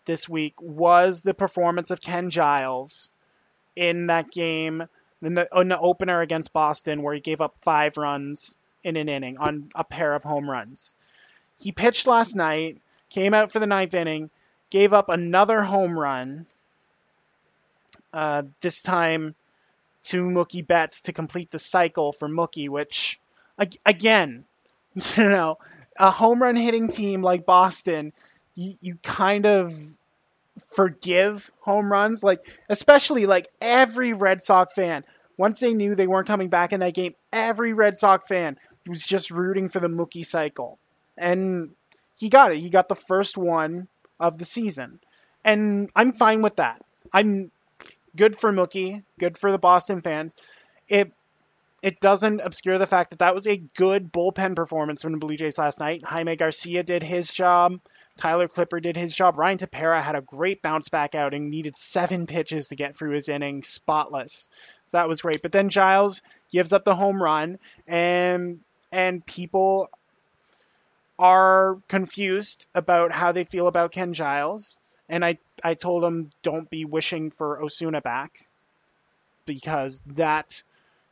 this 0.05 0.27
week 0.27 0.55
was 0.59 1.21
the 1.21 1.35
performance 1.35 1.91
of 1.91 2.01
Ken 2.01 2.31
Giles 2.31 3.11
in 3.75 4.07
that 4.07 4.31
game, 4.31 4.87
in 5.21 5.35
the, 5.35 5.47
in 5.55 5.67
the 5.67 5.77
opener 5.77 6.21
against 6.21 6.53
Boston, 6.53 7.03
where 7.03 7.13
he 7.13 7.19
gave 7.19 7.39
up 7.39 7.55
five 7.61 7.97
runs 7.97 8.55
in 8.83 8.95
an 8.95 9.09
inning 9.09 9.37
on 9.37 9.69
a 9.75 9.83
pair 9.83 10.15
of 10.15 10.23
home 10.23 10.49
runs. 10.49 10.95
He 11.59 11.71
pitched 11.71 12.07
last 12.07 12.35
night, 12.35 12.81
came 13.11 13.35
out 13.35 13.51
for 13.51 13.59
the 13.59 13.67
ninth 13.67 13.93
inning, 13.93 14.31
gave 14.71 14.91
up 14.91 15.09
another 15.09 15.61
home 15.61 15.97
run, 15.99 16.47
uh, 18.17 18.41
this 18.61 18.81
time 18.81 19.35
to 20.05 20.23
Mookie 20.23 20.65
Betts 20.65 21.03
to 21.03 21.13
complete 21.13 21.51
the 21.51 21.59
cycle 21.59 22.13
for 22.13 22.27
Mookie, 22.27 22.67
which, 22.67 23.19
again, 23.85 24.43
you 25.15 25.29
know, 25.29 25.59
a 25.99 26.09
home 26.09 26.41
run 26.41 26.55
hitting 26.55 26.87
team 26.87 27.21
like 27.21 27.45
Boston, 27.45 28.13
you, 28.55 28.73
you 28.81 28.97
kind 29.03 29.45
of 29.45 29.71
forgive 30.75 31.51
home 31.59 31.91
runs. 31.91 32.23
Like, 32.23 32.43
especially 32.69 33.27
like 33.27 33.49
every 33.61 34.13
Red 34.13 34.41
Sox 34.41 34.73
fan, 34.73 35.03
once 35.37 35.59
they 35.59 35.75
knew 35.75 35.93
they 35.93 36.07
weren't 36.07 36.27
coming 36.27 36.49
back 36.49 36.73
in 36.73 36.79
that 36.79 36.95
game, 36.95 37.13
every 37.31 37.73
Red 37.73 37.99
Sox 37.99 38.27
fan 38.27 38.57
was 38.87 39.05
just 39.05 39.29
rooting 39.29 39.69
for 39.69 39.79
the 39.79 39.89
Mookie 39.89 40.25
cycle. 40.25 40.79
And 41.19 41.69
he 42.15 42.29
got 42.29 42.51
it. 42.51 42.57
He 42.57 42.71
got 42.71 42.89
the 42.89 42.95
first 42.95 43.37
one 43.37 43.87
of 44.19 44.39
the 44.39 44.45
season. 44.45 45.01
And 45.45 45.91
I'm 45.95 46.13
fine 46.13 46.41
with 46.41 46.55
that. 46.55 46.83
I'm 47.13 47.51
good 48.17 48.37
for 48.37 48.51
Mookie, 48.51 49.03
good 49.19 49.37
for 49.37 49.51
the 49.51 49.57
Boston 49.57 50.01
fans. 50.01 50.35
It 50.89 51.13
it 51.83 51.99
doesn't 51.99 52.41
obscure 52.41 52.79
the 52.79 52.87
fact 52.87 53.11
that 53.11 53.19
that 53.19 53.35
was 53.35 53.45
a 53.45 53.57
good 53.57 54.11
bullpen 54.11 54.55
performance 54.55 55.03
from 55.03 55.11
the 55.11 55.19
Blue 55.19 55.37
Jays 55.37 55.59
last 55.59 55.79
night. 55.79 56.03
Jaime 56.03 56.35
Garcia 56.35 56.81
did 56.81 57.03
his 57.03 57.31
job. 57.31 57.79
Tyler 58.17 58.47
Clippard 58.47 58.81
did 58.81 58.97
his 58.97 59.13
job. 59.13 59.37
Ryan 59.37 59.59
Tepera 59.59 60.01
had 60.01 60.15
a 60.15 60.21
great 60.21 60.63
bounce 60.63 60.89
back 60.89 61.13
outing, 61.13 61.51
needed 61.51 61.77
seven 61.77 62.25
pitches 62.25 62.69
to 62.69 62.75
get 62.75 62.97
through 62.97 63.11
his 63.11 63.29
inning, 63.29 63.61
spotless. 63.61 64.49
So 64.87 64.97
that 64.97 65.07
was 65.07 65.21
great. 65.21 65.43
But 65.43 65.51
then 65.51 65.69
Giles 65.69 66.23
gives 66.51 66.73
up 66.73 66.83
the 66.83 66.95
home 66.95 67.21
run, 67.21 67.59
and 67.85 68.59
and 68.91 69.23
people 69.23 69.89
are 71.19 71.77
confused 71.87 72.67
about 72.73 73.11
how 73.11 73.31
they 73.31 73.43
feel 73.43 73.67
about 73.67 73.91
Ken 73.91 74.13
Giles. 74.13 74.79
And 75.09 75.23
I, 75.23 75.37
I 75.63 75.73
told 75.73 76.03
him 76.03 76.29
don't 76.43 76.69
be 76.69 76.85
wishing 76.85 77.31
for 77.31 77.61
Osuna 77.61 78.01
back 78.01 78.47
because 79.45 80.01
that 80.15 80.61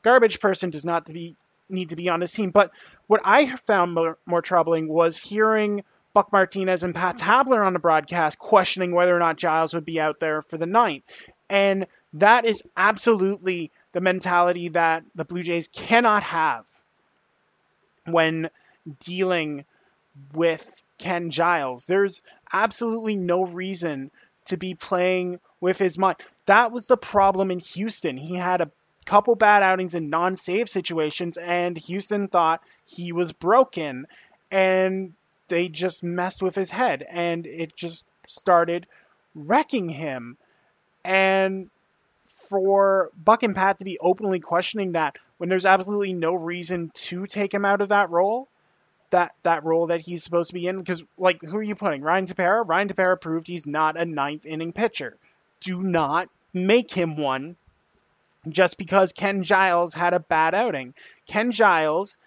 garbage 0.03 0.39
person 0.39 0.69
does 0.69 0.85
not 0.85 1.05
be, 1.05 1.35
need 1.69 1.89
to 1.89 1.95
be 1.95 2.09
on 2.09 2.21
his 2.21 2.31
team. 2.31 2.51
But 2.51 2.71
what 3.07 3.21
I 3.23 3.55
found 3.55 3.93
more, 3.93 4.17
more 4.25 4.41
troubling 4.41 4.87
was 4.87 5.17
hearing 5.17 5.83
Buck 6.13 6.31
Martinez 6.31 6.83
and 6.83 6.95
Pat 6.95 7.17
Tabler 7.17 7.63
on 7.63 7.73
the 7.73 7.79
broadcast 7.79 8.39
questioning 8.39 8.93
whether 8.93 9.15
or 9.15 9.19
not 9.19 9.37
Giles 9.37 9.73
would 9.73 9.85
be 9.85 9.99
out 9.99 10.19
there 10.19 10.41
for 10.43 10.57
the 10.57 10.65
ninth. 10.65 11.03
And 11.49 11.87
that 12.13 12.45
is 12.45 12.63
absolutely 12.77 13.71
the 13.91 14.01
mentality 14.01 14.69
that 14.69 15.03
the 15.15 15.25
Blue 15.25 15.43
Jays 15.43 15.67
cannot 15.67 16.23
have 16.23 16.65
when 18.05 18.49
dealing 18.99 19.65
with 20.33 20.81
Ken 20.97 21.31
Giles. 21.31 21.85
There's 21.85 22.23
absolutely 22.51 23.15
no 23.15 23.45
reason 23.45 24.11
to 24.45 24.57
be 24.57 24.75
playing 24.75 25.39
with 25.59 25.77
his 25.77 25.97
mind. 25.97 26.17
That 26.45 26.71
was 26.71 26.87
the 26.87 26.97
problem 26.97 27.51
in 27.51 27.59
Houston. 27.59 28.17
He 28.17 28.35
had 28.35 28.61
a 28.61 28.71
couple 29.05 29.35
bad 29.35 29.63
outings 29.63 29.95
in 29.95 30.09
non-save 30.09 30.69
situations 30.69 31.37
and 31.37 31.77
Houston 31.77 32.27
thought 32.27 32.61
he 32.85 33.11
was 33.11 33.31
broken 33.31 34.07
and 34.51 35.13
they 35.47 35.67
just 35.67 36.03
messed 36.03 36.41
with 36.41 36.55
his 36.55 36.71
head 36.71 37.05
and 37.07 37.45
it 37.45 37.75
just 37.75 38.05
started 38.25 38.87
wrecking 39.35 39.89
him. 39.89 40.37
And 41.03 41.69
for 42.49 43.11
Buck 43.15 43.43
and 43.43 43.55
Pat 43.55 43.79
to 43.79 43.85
be 43.85 43.99
openly 43.99 44.39
questioning 44.39 44.93
that 44.93 45.17
when 45.37 45.49
there's 45.49 45.65
absolutely 45.65 46.13
no 46.13 46.33
reason 46.33 46.91
to 46.95 47.27
take 47.27 47.53
him 47.53 47.65
out 47.65 47.81
of 47.81 47.89
that 47.89 48.09
role, 48.09 48.47
that 49.15 49.33
that 49.43 49.63
role 49.63 49.87
that 49.87 50.01
he's 50.01 50.23
supposed 50.23 50.49
to 50.49 50.53
be 50.53 50.67
in. 50.67 50.77
Because 50.77 51.03
like, 51.17 51.41
who 51.41 51.55
are 51.57 51.63
you 51.63 51.75
putting? 51.75 52.01
Ryan 52.01 52.27
Tepera. 52.27 52.67
Ryan 52.67 52.89
Tepera 52.89 53.19
proved 53.19 53.47
he's 53.47 53.65
not 53.65 53.97
a 53.97 54.03
ninth 54.03 54.45
inning 54.45 54.73
pitcher. 54.73 55.17
Do 55.61 55.81
not 55.81 56.29
make 56.53 56.91
him 56.91 57.15
one 57.15 57.55
just 58.49 58.77
because 58.77 59.13
Ken 59.13 59.43
Giles 59.43 59.93
had 59.93 60.13
a 60.13 60.19
bad 60.19 60.53
outing. 60.53 60.93
Ken 61.27 61.53
Giles 61.53 62.17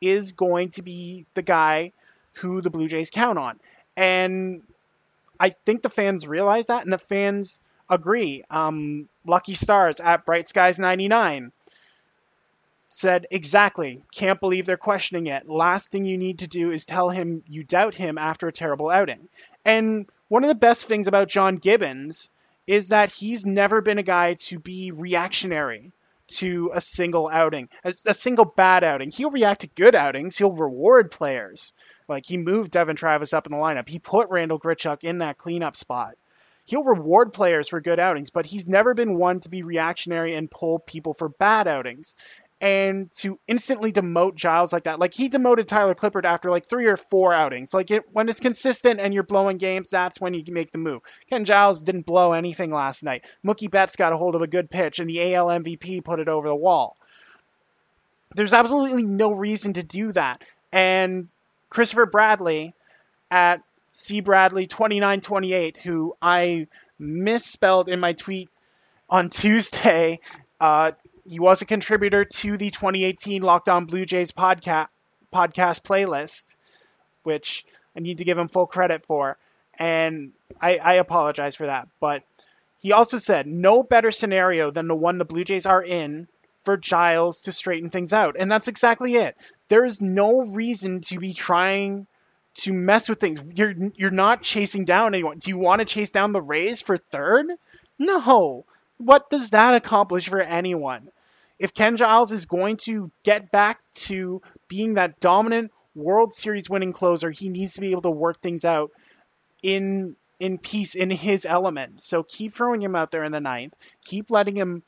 is 0.00 0.32
going 0.32 0.70
to 0.70 0.82
be 0.82 1.26
the 1.34 1.42
guy 1.42 1.92
who 2.32 2.62
the 2.62 2.70
Blue 2.70 2.88
Jays 2.88 3.10
count 3.10 3.38
on, 3.38 3.60
and 3.96 4.62
I 5.38 5.50
think 5.50 5.82
the 5.82 5.90
fans 5.90 6.26
realize 6.26 6.66
that, 6.66 6.84
and 6.84 6.92
the 6.92 6.98
fans 6.98 7.60
agree. 7.90 8.42
Um, 8.50 9.08
Lucky 9.26 9.54
Stars 9.54 10.00
at 10.00 10.24
Bright 10.24 10.48
Skies 10.48 10.78
99 10.78 11.52
said, 12.88 13.26
Exactly. 13.30 14.02
Can't 14.12 14.40
believe 14.40 14.66
they're 14.66 14.76
questioning 14.76 15.26
it. 15.26 15.48
Last 15.48 15.90
thing 15.90 16.04
you 16.04 16.18
need 16.18 16.40
to 16.40 16.46
do 16.46 16.70
is 16.70 16.86
tell 16.86 17.10
him 17.10 17.42
you 17.46 17.64
doubt 17.64 17.94
him 17.94 18.18
after 18.18 18.48
a 18.48 18.52
terrible 18.52 18.90
outing. 18.90 19.28
And 19.64 20.06
one 20.28 20.44
of 20.44 20.48
the 20.48 20.54
best 20.54 20.86
things 20.86 21.06
about 21.06 21.28
John 21.28 21.56
Gibbons 21.56 22.30
is 22.66 22.88
that 22.88 23.10
he's 23.10 23.46
never 23.46 23.80
been 23.80 23.98
a 23.98 24.02
guy 24.02 24.34
to 24.34 24.58
be 24.58 24.90
reactionary 24.92 25.92
to 26.28 26.70
a 26.74 26.80
single 26.80 27.28
outing, 27.32 27.70
a, 27.82 27.94
a, 28.04 28.12
single 28.12 28.44
bad 28.44 28.84
outing. 28.84 29.10
He'll 29.10 29.30
react 29.30 29.62
to 29.62 29.66
good 29.66 29.94
outings. 29.94 30.36
He'll 30.36 30.52
reward 30.52 31.10
players. 31.10 31.72
Like 32.06 32.26
he 32.26 32.36
moved 32.36 32.70
Devon 32.70 32.96
Travis 32.96 33.32
up 33.32 33.46
in 33.46 33.52
the 33.52 33.58
lineup. 33.58 33.88
He 33.88 33.98
put 33.98 34.28
Randall 34.28 34.60
Grichuk 34.60 35.04
in 35.04 35.18
that 35.18 35.38
cleanup 35.38 35.74
spot. 35.74 36.16
He'll 36.66 36.84
reward 36.84 37.32
players 37.32 37.68
for 37.68 37.80
good 37.80 37.98
outings, 37.98 38.28
but 38.28 38.44
he's 38.44 38.68
never 38.68 38.92
been 38.92 39.16
one 39.16 39.40
to 39.40 39.48
be 39.48 39.62
reactionary 39.62 40.34
and 40.34 40.50
pull 40.50 40.78
people 40.78 41.14
for 41.14 41.30
bad 41.30 41.66
outings 41.66 42.14
and 42.60 43.12
to 43.12 43.38
instantly 43.46 43.92
demote 43.92 44.34
Giles 44.34 44.72
like 44.72 44.84
that. 44.84 44.98
Like 44.98 45.14
he 45.14 45.28
demoted 45.28 45.68
Tyler 45.68 45.94
Clippard 45.94 46.24
after 46.24 46.50
like 46.50 46.68
three 46.68 46.86
or 46.86 46.96
four 46.96 47.32
outings. 47.32 47.72
Like 47.72 47.90
it, 47.90 48.04
when 48.12 48.28
it's 48.28 48.40
consistent 48.40 48.98
and 48.98 49.14
you're 49.14 49.22
blowing 49.22 49.58
games, 49.58 49.90
that's 49.90 50.20
when 50.20 50.34
you 50.34 50.42
make 50.48 50.72
the 50.72 50.78
move. 50.78 51.02
Ken 51.30 51.44
Giles 51.44 51.82
didn't 51.82 52.06
blow 52.06 52.32
anything 52.32 52.72
last 52.72 53.04
night. 53.04 53.24
Mookie 53.46 53.70
Betts 53.70 53.96
got 53.96 54.12
a 54.12 54.16
hold 54.16 54.34
of 54.34 54.42
a 54.42 54.48
good 54.48 54.70
pitch, 54.70 54.98
and 54.98 55.08
the 55.08 55.34
AL 55.34 55.46
MVP 55.46 56.02
put 56.02 56.18
it 56.18 56.28
over 56.28 56.48
the 56.48 56.56
wall. 56.56 56.96
There's 58.34 58.52
absolutely 58.52 59.04
no 59.04 59.30
reason 59.30 59.74
to 59.74 59.82
do 59.82 60.12
that. 60.12 60.42
And 60.72 61.28
Christopher 61.70 62.06
Bradley 62.06 62.74
at 63.30 63.62
C 63.92 64.20
Bradley 64.20 64.66
2928, 64.66 65.76
who 65.78 66.16
I 66.20 66.66
misspelled 66.98 67.88
in 67.88 68.00
my 68.00 68.14
tweet 68.14 68.50
on 69.08 69.30
Tuesday, 69.30 70.20
uh, 70.60 70.92
he 71.28 71.40
was 71.40 71.62
a 71.62 71.66
contributor 71.66 72.24
to 72.24 72.56
the 72.56 72.70
2018 72.70 73.42
Locked 73.42 73.68
On 73.68 73.84
Blue 73.84 74.06
Jays 74.06 74.32
podcast 74.32 74.88
podcast 75.32 75.82
playlist, 75.82 76.56
which 77.22 77.66
I 77.94 78.00
need 78.00 78.18
to 78.18 78.24
give 78.24 78.38
him 78.38 78.48
full 78.48 78.66
credit 78.66 79.04
for, 79.06 79.36
and 79.78 80.32
I, 80.60 80.78
I 80.78 80.94
apologize 80.94 81.54
for 81.54 81.66
that. 81.66 81.88
But 82.00 82.22
he 82.78 82.92
also 82.92 83.18
said 83.18 83.46
no 83.46 83.82
better 83.82 84.10
scenario 84.10 84.70
than 84.70 84.88
the 84.88 84.94
one 84.94 85.18
the 85.18 85.24
Blue 85.24 85.44
Jays 85.44 85.66
are 85.66 85.82
in 85.82 86.28
for 86.64 86.76
Giles 86.76 87.42
to 87.42 87.52
straighten 87.52 87.90
things 87.90 88.12
out, 88.12 88.36
and 88.38 88.50
that's 88.50 88.68
exactly 88.68 89.16
it. 89.16 89.36
There 89.68 89.84
is 89.84 90.00
no 90.00 90.40
reason 90.54 91.02
to 91.02 91.18
be 91.18 91.34
trying 91.34 92.06
to 92.54 92.72
mess 92.72 93.08
with 93.08 93.20
things. 93.20 93.40
You're 93.54 93.74
you're 93.94 94.10
not 94.10 94.42
chasing 94.42 94.84
down 94.84 95.14
anyone. 95.14 95.38
Do 95.38 95.50
you 95.50 95.58
want 95.58 95.80
to 95.80 95.84
chase 95.84 96.10
down 96.10 96.32
the 96.32 96.42
Rays 96.42 96.80
for 96.80 96.96
third? 96.96 97.46
No. 97.98 98.64
What 98.96 99.30
does 99.30 99.50
that 99.50 99.74
accomplish 99.74 100.28
for 100.28 100.40
anyone? 100.40 101.10
If 101.58 101.74
Ken 101.74 101.96
Giles 101.96 102.32
is 102.32 102.46
going 102.46 102.76
to 102.78 103.10
get 103.24 103.50
back 103.50 103.80
to 103.94 104.42
being 104.68 104.94
that 104.94 105.20
dominant 105.20 105.72
World 105.94 106.32
Series 106.32 106.70
winning 106.70 106.92
closer, 106.92 107.30
he 107.30 107.48
needs 107.48 107.74
to 107.74 107.80
be 107.80 107.90
able 107.90 108.02
to 108.02 108.10
work 108.10 108.40
things 108.40 108.64
out 108.64 108.90
in 109.62 110.16
in 110.38 110.58
peace 110.58 110.94
in 110.94 111.10
his 111.10 111.44
element. 111.44 112.00
So 112.00 112.22
keep 112.22 112.54
throwing 112.54 112.80
him 112.80 112.94
out 112.94 113.10
there 113.10 113.24
in 113.24 113.32
the 113.32 113.40
ninth. 113.40 113.74
Keep 114.04 114.30
letting 114.30 114.56
him 114.56 114.84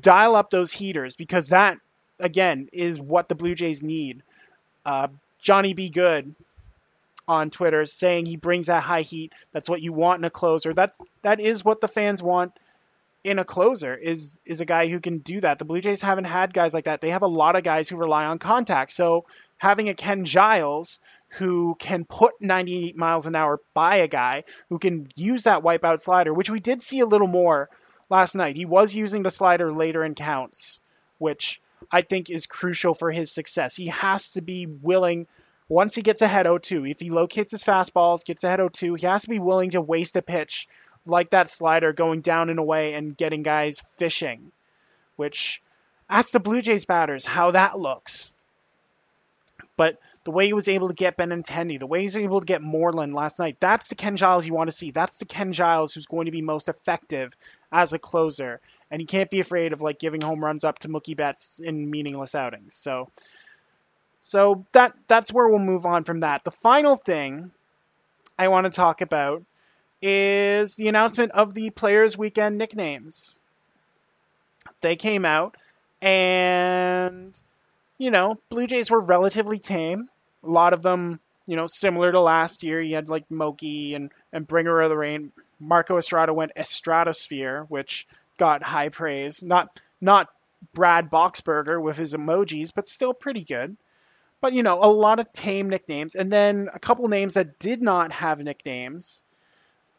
dial 0.00 0.34
up 0.34 0.50
those 0.50 0.72
heaters 0.72 1.14
because 1.14 1.48
that 1.48 1.78
again 2.18 2.68
is 2.72 3.00
what 3.00 3.28
the 3.28 3.36
Blue 3.36 3.54
Jays 3.54 3.82
need. 3.82 4.22
Uh, 4.84 5.08
Johnny 5.40 5.74
B. 5.74 5.88
Good 5.88 6.34
on 7.28 7.50
Twitter 7.50 7.86
saying 7.86 8.26
he 8.26 8.36
brings 8.36 8.66
that 8.66 8.82
high 8.82 9.02
heat. 9.02 9.32
That's 9.52 9.68
what 9.68 9.80
you 9.80 9.92
want 9.92 10.18
in 10.18 10.24
a 10.24 10.30
closer. 10.30 10.74
That's 10.74 11.00
that 11.22 11.40
is 11.40 11.64
what 11.64 11.80
the 11.80 11.86
fans 11.86 12.20
want 12.20 12.52
in 13.22 13.38
a 13.38 13.44
closer 13.44 13.94
is 13.94 14.40
is 14.44 14.60
a 14.60 14.64
guy 14.64 14.88
who 14.88 15.00
can 15.00 15.18
do 15.18 15.40
that. 15.40 15.58
The 15.58 15.64
Blue 15.64 15.80
Jays 15.80 16.00
haven't 16.00 16.24
had 16.24 16.54
guys 16.54 16.72
like 16.72 16.84
that. 16.84 17.00
They 17.00 17.10
have 17.10 17.22
a 17.22 17.28
lot 17.28 17.56
of 17.56 17.62
guys 17.62 17.88
who 17.88 17.96
rely 17.96 18.24
on 18.24 18.38
contact. 18.38 18.92
So 18.92 19.26
having 19.58 19.88
a 19.88 19.94
Ken 19.94 20.24
Giles 20.24 21.00
who 21.34 21.76
can 21.78 22.04
put 22.04 22.40
98 22.40 22.96
miles 22.96 23.26
an 23.26 23.36
hour 23.36 23.60
by 23.74 23.96
a 23.96 24.08
guy, 24.08 24.44
who 24.68 24.78
can 24.78 25.08
use 25.14 25.44
that 25.44 25.62
wipeout 25.62 26.00
slider, 26.00 26.32
which 26.32 26.50
we 26.50 26.60
did 26.60 26.82
see 26.82 27.00
a 27.00 27.06
little 27.06 27.28
more 27.28 27.68
last 28.08 28.34
night. 28.34 28.56
He 28.56 28.64
was 28.64 28.94
using 28.94 29.22
the 29.22 29.30
slider 29.30 29.70
later 29.70 30.02
in 30.02 30.14
counts, 30.14 30.80
which 31.18 31.60
I 31.92 32.02
think 32.02 32.30
is 32.30 32.46
crucial 32.46 32.94
for 32.94 33.12
his 33.12 33.30
success. 33.30 33.76
He 33.76 33.86
has 33.88 34.32
to 34.32 34.40
be 34.40 34.66
willing, 34.66 35.26
once 35.68 35.94
he 35.94 36.02
gets 36.02 36.22
ahead 36.22 36.46
0-2, 36.46 36.90
if 36.90 36.98
he 36.98 37.10
locates 37.10 37.52
his 37.52 37.62
fastballs, 37.62 38.24
gets 38.24 38.42
ahead 38.42 38.58
0-2, 38.58 38.98
he 38.98 39.06
has 39.06 39.22
to 39.22 39.28
be 39.28 39.38
willing 39.38 39.70
to 39.70 39.80
waste 39.80 40.16
a 40.16 40.22
pitch 40.22 40.66
like 41.10 41.30
that 41.30 41.50
slider 41.50 41.92
going 41.92 42.20
down 42.20 42.50
and 42.50 42.58
away 42.58 42.94
and 42.94 43.16
getting 43.16 43.42
guys 43.42 43.82
fishing, 43.98 44.52
which 45.16 45.62
ask 46.08 46.30
the 46.30 46.40
Blue 46.40 46.62
Jays 46.62 46.84
batters 46.84 47.26
how 47.26 47.50
that 47.50 47.78
looks. 47.78 48.34
But 49.76 49.98
the 50.24 50.30
way 50.30 50.46
he 50.46 50.52
was 50.52 50.68
able 50.68 50.88
to 50.88 50.94
get 50.94 51.16
Benintendi, 51.16 51.78
the 51.78 51.86
way 51.86 52.02
he's 52.02 52.16
able 52.16 52.40
to 52.40 52.46
get 52.46 52.62
Moreland 52.62 53.14
last 53.14 53.38
night, 53.38 53.56
that's 53.60 53.88
the 53.88 53.94
Ken 53.94 54.16
Giles 54.16 54.46
you 54.46 54.52
want 54.52 54.68
to 54.68 54.76
see. 54.76 54.90
That's 54.90 55.16
the 55.16 55.24
Ken 55.24 55.52
Giles 55.52 55.94
who's 55.94 56.06
going 56.06 56.26
to 56.26 56.30
be 56.30 56.42
most 56.42 56.68
effective 56.68 57.36
as 57.72 57.92
a 57.92 57.98
closer. 57.98 58.60
And 58.90 59.00
he 59.00 59.06
can't 59.06 59.30
be 59.30 59.40
afraid 59.40 59.72
of 59.72 59.80
like 59.80 59.98
giving 59.98 60.20
home 60.20 60.44
runs 60.44 60.64
up 60.64 60.80
to 60.80 60.88
Mookie 60.88 61.16
Betts 61.16 61.60
in 61.60 61.90
meaningless 61.90 62.34
outings. 62.34 62.74
So 62.74 63.08
so 64.20 64.66
that 64.72 64.94
that's 65.08 65.32
where 65.32 65.48
we'll 65.48 65.58
move 65.58 65.86
on 65.86 66.04
from 66.04 66.20
that. 66.20 66.44
The 66.44 66.50
final 66.50 66.96
thing 66.96 67.50
I 68.38 68.48
want 68.48 68.64
to 68.64 68.70
talk 68.70 69.00
about 69.00 69.42
is 70.02 70.76
the 70.76 70.88
announcement 70.88 71.32
of 71.32 71.54
the 71.54 71.70
Players 71.70 72.16
Weekend 72.16 72.58
nicknames. 72.58 73.38
They 74.80 74.96
came 74.96 75.24
out 75.24 75.56
and 76.00 77.38
you 78.00 78.10
know, 78.10 78.40
Blue 78.48 78.66
Jays 78.66 78.90
were 78.90 78.98
relatively 78.98 79.58
tame. 79.58 80.08
A 80.42 80.48
lot 80.48 80.72
of 80.72 80.82
them, 80.82 81.20
you 81.46 81.54
know, 81.54 81.66
similar 81.66 82.10
to 82.10 82.18
last 82.18 82.62
year. 82.62 82.80
You 82.80 82.94
had 82.94 83.10
like 83.10 83.30
Moki 83.30 83.94
and, 83.94 84.10
and 84.32 84.48
Bringer 84.48 84.80
of 84.80 84.88
the 84.88 84.96
Rain. 84.96 85.32
Marco 85.60 85.98
Estrada 85.98 86.32
went 86.32 86.52
Estratosphere, 86.56 87.66
which 87.68 88.08
got 88.38 88.62
high 88.62 88.88
praise. 88.88 89.42
Not 89.42 89.78
not 90.00 90.30
Brad 90.72 91.10
Boxberger 91.10 91.80
with 91.80 91.98
his 91.98 92.14
emojis, 92.14 92.72
but 92.74 92.88
still 92.88 93.12
pretty 93.12 93.44
good. 93.44 93.76
But 94.40 94.54
you 94.54 94.62
know, 94.62 94.82
a 94.82 94.88
lot 94.88 95.20
of 95.20 95.30
tame 95.34 95.68
nicknames, 95.68 96.14
and 96.14 96.32
then 96.32 96.70
a 96.72 96.78
couple 96.78 97.06
names 97.08 97.34
that 97.34 97.58
did 97.58 97.82
not 97.82 98.12
have 98.12 98.40
nicknames. 98.40 99.20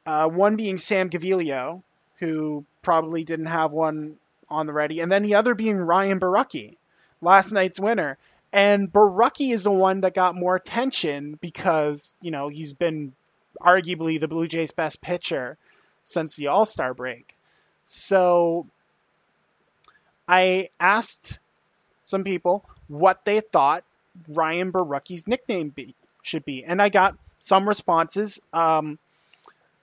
Uh, 0.05 0.27
one 0.27 0.55
being 0.55 0.77
Sam 0.77 1.09
Gaviglio, 1.09 1.83
who 2.19 2.65
probably 2.81 3.23
didn't 3.23 3.47
have 3.47 3.71
one 3.71 4.17
on 4.49 4.67
the 4.67 4.73
ready, 4.73 4.99
and 4.99 5.11
then 5.11 5.23
the 5.23 5.35
other 5.35 5.55
being 5.55 5.77
Ryan 5.77 6.19
Borucki, 6.19 6.77
last 7.21 7.51
night's 7.51 7.79
winner. 7.79 8.17
And 8.53 8.91
Borucki 8.91 9.53
is 9.53 9.63
the 9.63 9.71
one 9.71 10.01
that 10.01 10.13
got 10.13 10.35
more 10.35 10.55
attention 10.55 11.37
because, 11.39 12.15
you 12.21 12.31
know, 12.31 12.49
he's 12.49 12.73
been 12.73 13.13
arguably 13.61 14.19
the 14.19 14.27
Blue 14.27 14.47
Jays' 14.47 14.71
best 14.71 15.01
pitcher 15.01 15.57
since 16.03 16.35
the 16.35 16.47
All 16.47 16.65
Star 16.65 16.93
break. 16.93 17.35
So 17.85 18.67
I 20.27 20.69
asked 20.79 21.39
some 22.03 22.23
people 22.23 22.65
what 22.87 23.23
they 23.23 23.39
thought 23.39 23.83
Ryan 24.27 24.71
Borucki's 24.71 25.27
nickname 25.27 25.69
be, 25.69 25.95
should 26.21 26.43
be. 26.43 26.65
And 26.65 26.81
I 26.81 26.89
got 26.89 27.15
some 27.39 27.67
responses. 27.67 28.39
Um, 28.51 28.99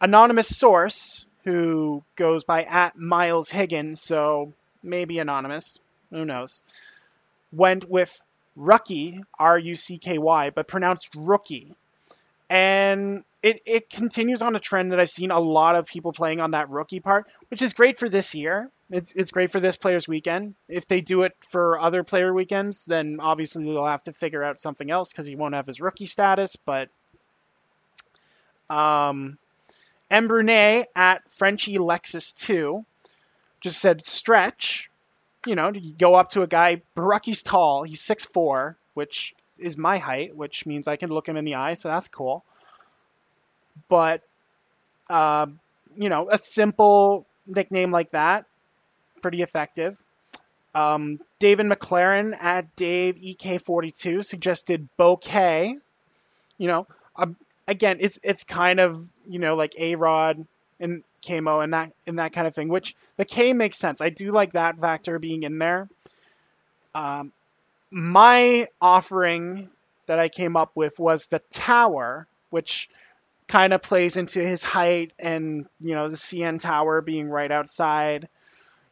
anonymous 0.00 0.56
source, 0.56 1.26
who 1.44 2.02
goes 2.16 2.44
by 2.44 2.64
at 2.64 2.96
Miles 2.98 3.50
Higgins, 3.50 4.00
so 4.00 4.52
maybe 4.82 5.18
anonymous, 5.18 5.80
who 6.10 6.24
knows, 6.24 6.62
went 7.52 7.88
with 7.88 8.20
Rucky, 8.58 9.22
R 9.38 9.58
U 9.58 9.74
C 9.74 9.98
K 9.98 10.18
Y, 10.18 10.50
but 10.50 10.68
pronounced 10.68 11.08
rookie. 11.14 11.72
And 12.50 13.24
it, 13.42 13.62
it 13.66 13.90
continues 13.90 14.42
on 14.42 14.56
a 14.56 14.60
trend 14.60 14.92
that 14.92 15.00
I've 15.00 15.10
seen 15.10 15.30
a 15.30 15.38
lot 15.38 15.76
of 15.76 15.86
people 15.86 16.12
playing 16.12 16.40
on 16.40 16.52
that 16.52 16.70
rookie 16.70 17.00
part, 17.00 17.26
which 17.50 17.62
is 17.62 17.72
great 17.72 17.98
for 17.98 18.08
this 18.08 18.34
year. 18.34 18.70
It's, 18.90 19.12
it's 19.12 19.30
great 19.30 19.50
for 19.50 19.60
this 19.60 19.76
player's 19.76 20.08
weekend. 20.08 20.54
If 20.68 20.88
they 20.88 21.02
do 21.02 21.22
it 21.22 21.36
for 21.50 21.78
other 21.78 22.04
player 22.04 22.32
weekends, 22.32 22.86
then 22.86 23.18
obviously 23.20 23.64
they'll 23.64 23.86
have 23.86 24.02
to 24.04 24.12
figure 24.14 24.42
out 24.42 24.60
something 24.60 24.90
else 24.90 25.10
because 25.10 25.26
he 25.26 25.36
won't 25.36 25.54
have 25.54 25.66
his 25.66 25.80
rookie 25.80 26.06
status. 26.06 26.56
But 26.56 26.88
um, 28.70 29.38
M. 30.10 30.48
At 30.96 31.30
Frenchy 31.32 31.78
Lexus 31.78 32.38
2 32.46 32.84
just 33.60 33.80
said 33.80 34.04
stretch, 34.04 34.90
you 35.46 35.54
know, 35.54 35.72
you 35.72 35.92
go 35.92 36.14
up 36.14 36.30
to 36.30 36.42
a 36.42 36.46
guy. 36.46 36.82
Borucki's 36.96 37.42
tall. 37.42 37.82
He's 37.82 38.00
6'4", 38.02 38.74
which 38.94 39.34
is 39.58 39.76
my 39.76 39.98
height, 39.98 40.36
which 40.36 40.66
means 40.66 40.88
I 40.88 40.96
can 40.96 41.10
look 41.10 41.28
him 41.28 41.36
in 41.36 41.44
the 41.44 41.56
eye, 41.56 41.74
so 41.74 41.88
that's 41.88 42.08
cool. 42.08 42.44
But, 43.88 44.22
uh, 45.08 45.46
you 45.96 46.08
know, 46.08 46.28
a 46.30 46.38
simple 46.38 47.26
nickname 47.46 47.90
like 47.90 48.10
that, 48.10 48.44
pretty 49.22 49.42
effective. 49.42 49.98
Um, 50.74 51.20
David 51.38 51.66
McLaren 51.66 52.36
at 52.40 52.76
Dave 52.76 53.16
EK42 53.16 54.24
suggested 54.24 54.88
bouquet. 54.96 55.76
You 56.58 56.66
know, 56.66 56.86
um, 57.16 57.36
again, 57.66 57.98
it's 58.00 58.18
it's 58.22 58.44
kind 58.44 58.80
of 58.80 59.06
you 59.28 59.38
know 59.38 59.54
like 59.54 59.74
A 59.78 59.94
Rod 59.94 60.46
and 60.80 61.02
Camo 61.26 61.60
and 61.60 61.74
that 61.74 61.92
and 62.06 62.18
that 62.18 62.32
kind 62.32 62.46
of 62.46 62.54
thing. 62.54 62.68
Which 62.68 62.94
the 63.16 63.24
K 63.24 63.52
makes 63.52 63.78
sense. 63.78 64.00
I 64.00 64.10
do 64.10 64.30
like 64.30 64.52
that 64.52 64.78
factor 64.78 65.18
being 65.18 65.42
in 65.42 65.58
there. 65.58 65.88
Um, 66.94 67.32
my 67.90 68.68
offering 68.80 69.70
that 70.06 70.18
I 70.18 70.28
came 70.28 70.56
up 70.56 70.72
with 70.74 70.98
was 70.98 71.26
the 71.26 71.40
tower, 71.50 72.26
which 72.50 72.88
kind 73.46 73.72
of 73.72 73.82
plays 73.82 74.16
into 74.16 74.40
his 74.40 74.62
height 74.62 75.12
and 75.18 75.66
you 75.80 75.94
know 75.94 76.08
the 76.08 76.16
CN 76.16 76.60
tower 76.60 77.00
being 77.00 77.28
right 77.28 77.50
outside. 77.50 78.28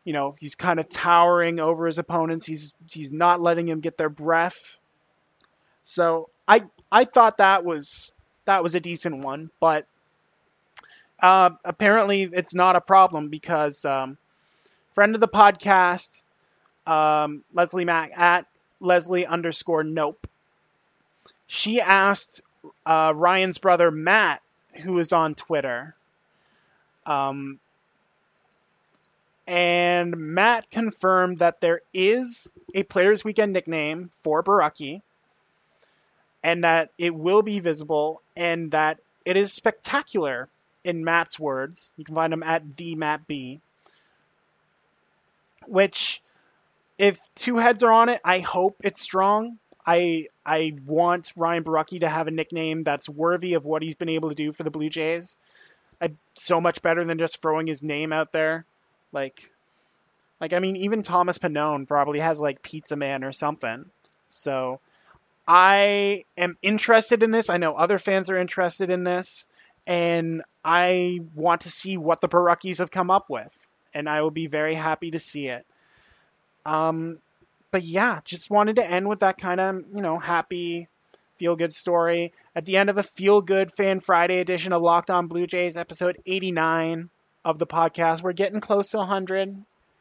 You 0.05 0.13
know 0.13 0.37
he's 0.39 0.55
kind 0.55 0.79
of 0.79 0.89
towering 0.89 1.61
over 1.61 1.87
his 1.87 1.99
opponents. 1.99 2.47
He's 2.47 2.75
he's 2.91 3.13
not 3.13 3.41
letting 3.41 3.69
him 3.69 3.81
get 3.81 3.99
their 3.99 4.09
breath. 4.09 4.77
So 5.83 6.31
I 6.49 6.65
I 6.91 7.05
thought 7.05 7.39
that 7.39 7.65
was 7.65 8.13
that 8.45 8.63
was 8.63 8.75
a 8.75 8.81
decent 8.81 9.19
one, 9.19 9.51
but 9.61 9.87
uh, 11.23 11.51
apparently, 11.65 12.23
it's 12.23 12.55
not 12.55 12.77
a 12.77 12.81
problem 12.81 13.29
because 13.29 13.85
um, 13.85 14.19
friend 14.95 15.15
of 15.15 15.21
the 15.21 15.29
podcast, 15.29 16.23
um, 16.87 17.45
Leslie 17.53 17.85
Mack 17.85 18.13
at 18.19 18.47
Leslie 18.81 19.27
underscore 19.27 19.85
Nope. 19.85 20.27
She 21.49 21.81
asked 21.81 22.41
uh, 22.85 23.13
Ryan's 23.15 23.59
brother 23.59 23.91
Matt, 23.91 24.43
who 24.83 24.99
is 24.99 25.13
on 25.13 25.35
Twitter, 25.35 25.97
um, 27.07 27.59
and 29.49 30.17
Matt 30.17 30.71
confirmed 30.71 31.39
that 31.39 31.61
there 31.61 31.81
is 31.93 32.53
a 32.75 32.83
Players 32.85 33.25
Weekend 33.25 33.53
nickname 33.53 34.11
for 34.23 34.43
Borucki, 34.43 35.03
and 36.43 36.65
that 36.65 36.91
it 36.99 37.15
will 37.15 37.43
be 37.43 37.61
visible, 37.61 38.23
and 38.37 38.71
that 38.73 38.99
it 39.25 39.37
is 39.37 39.53
spectacular 39.53 40.49
in 40.87 41.05
Matt's 41.05 41.39
words. 41.39 41.93
You 41.97 42.05
can 42.05 42.15
find 42.15 42.33
him 42.33 42.45
at 42.45 42.77
the 42.77 42.95
Matt 42.95 43.27
B. 43.27 43.61
Which, 45.67 46.23
if 46.97 47.19
two 47.35 47.57
heads 47.57 47.83
are 47.83 47.93
on 47.93 48.09
it, 48.09 48.21
I 48.25 48.39
hope 48.39 48.77
it's 48.85 49.01
strong. 49.01 49.59
I 49.85 50.29
I 50.45 50.75
want 50.87 51.33
Ryan 51.35 51.65
Borucki 51.65 52.01
to 52.01 52.09
have 52.09 52.29
a 52.29 52.31
nickname 52.31 52.85
that's 52.85 53.09
worthy 53.09 53.55
of 53.55 53.65
what 53.65 53.83
he's 53.83 53.97
been 53.97 54.09
able 54.09 54.29
to 54.29 54.35
do 54.37 54.53
for 54.53 54.63
the 54.63 54.71
Blue 54.71 54.89
Jays. 54.89 55.39
I, 56.01 56.13
so 56.35 56.61
much 56.61 56.83
better 56.83 57.05
than 57.05 57.19
just 57.19 57.43
throwing 57.43 57.67
his 57.67 57.83
name 57.83 58.13
out 58.13 58.31
there. 58.31 58.65
Like, 59.13 59.51
like 60.41 60.53
I 60.53 60.61
mean, 60.61 60.77
even 60.77 61.03
Thomas 61.03 61.39
Pannone 61.39 61.89
probably 61.89 62.21
has 62.21 62.41
like 62.41 62.63
Pizza 62.63 62.95
Man 62.95 63.25
or 63.25 63.33
something. 63.33 63.87
So, 64.29 64.79
I 65.49 66.25
am 66.37 66.57
interested 66.63 67.25
in 67.25 67.33
this. 67.33 67.51
I 67.51 67.57
know 67.57 67.75
other 67.75 67.99
fans 67.99 68.31
are 68.31 68.39
interested 68.39 68.91
in 68.91 69.03
this 69.03 69.49
and 69.87 70.43
I 70.65 71.21
want 71.35 71.63
to 71.63 71.71
see 71.71 71.97
what 71.97 72.21
the 72.21 72.29
Boruckis 72.29 72.79
have 72.79 72.91
come 72.91 73.11
up 73.11 73.31
with, 73.31 73.53
and 73.95 74.09
I 74.09 74.23
will 74.23 74.31
be 74.31 74.47
very 74.47 74.75
happy 74.75 75.13
to 75.13 75.19
see 75.19 75.49
it. 75.49 75.65
Um, 76.65 77.19
but 77.71 77.83
yeah, 77.83 78.21
just 78.25 78.51
wanted 78.51 78.77
to 78.77 78.87
end 78.87 79.09
with 79.09 79.21
that 79.21 79.39
kind 79.39 79.61
of 79.61 79.85
you 79.95 80.03
know 80.03 80.19
happy, 80.19 80.89
feel 81.39 81.57
good 81.57 81.73
story 81.73 82.33
at 82.57 82.65
the 82.65 82.79
end 82.79 82.89
of 82.89 82.97
a 82.97 83.03
feel 83.03 83.43
good 83.43 83.71
Fan 83.71 84.01
Friday 84.01 84.39
edition 84.39 84.73
of 84.73 84.81
Locked 84.81 85.11
On 85.11 85.27
Blue 85.27 85.47
Jays, 85.47 85.77
episode 85.77 86.21
89 86.25 87.11
of 87.45 87.59
the 87.59 87.67
podcast. 87.67 88.23
We're 88.23 88.33
getting 88.33 88.61
close 88.61 88.91
to 88.91 88.97
100, 88.97 89.55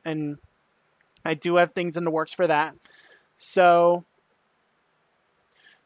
and 0.05 0.37
I 1.25 1.33
do 1.33 1.57
have 1.57 1.73
things 1.73 1.97
in 1.97 2.05
the 2.05 2.11
works 2.11 2.33
for 2.33 2.47
that. 2.47 2.75
So 3.35 4.05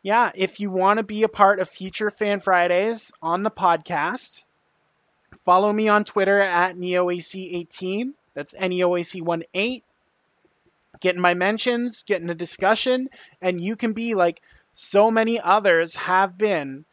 yeah, 0.02 0.32
if 0.34 0.60
you 0.60 0.70
want 0.70 0.98
to 0.98 1.04
be 1.04 1.24
a 1.24 1.30
part 1.30 1.60
of 1.60 1.70
future 1.70 2.10
Fan 2.10 2.40
Fridays 2.40 3.12
on 3.22 3.44
the 3.44 3.52
podcast, 3.52 4.44
follow 5.44 5.72
me 5.72 5.90
on 5.90 6.06
Twitter 6.06 6.40
at 6.40 6.76
NeoAC18. 6.76 8.14
That's 8.34 8.54
NeoAC18. 8.54 9.84
Get 11.02 11.16
in 11.16 11.22
my 11.22 11.34
mentions, 11.34 12.04
get 12.04 12.22
in 12.22 12.30
a 12.30 12.36
discussion, 12.36 13.10
and 13.42 13.62
you 13.62 13.76
can 13.76 13.94
be 13.94 14.16
like 14.16 14.42
so 14.74 15.12
many 15.12 15.40
others 15.40 15.96
have 15.96 16.38
been 16.38 16.86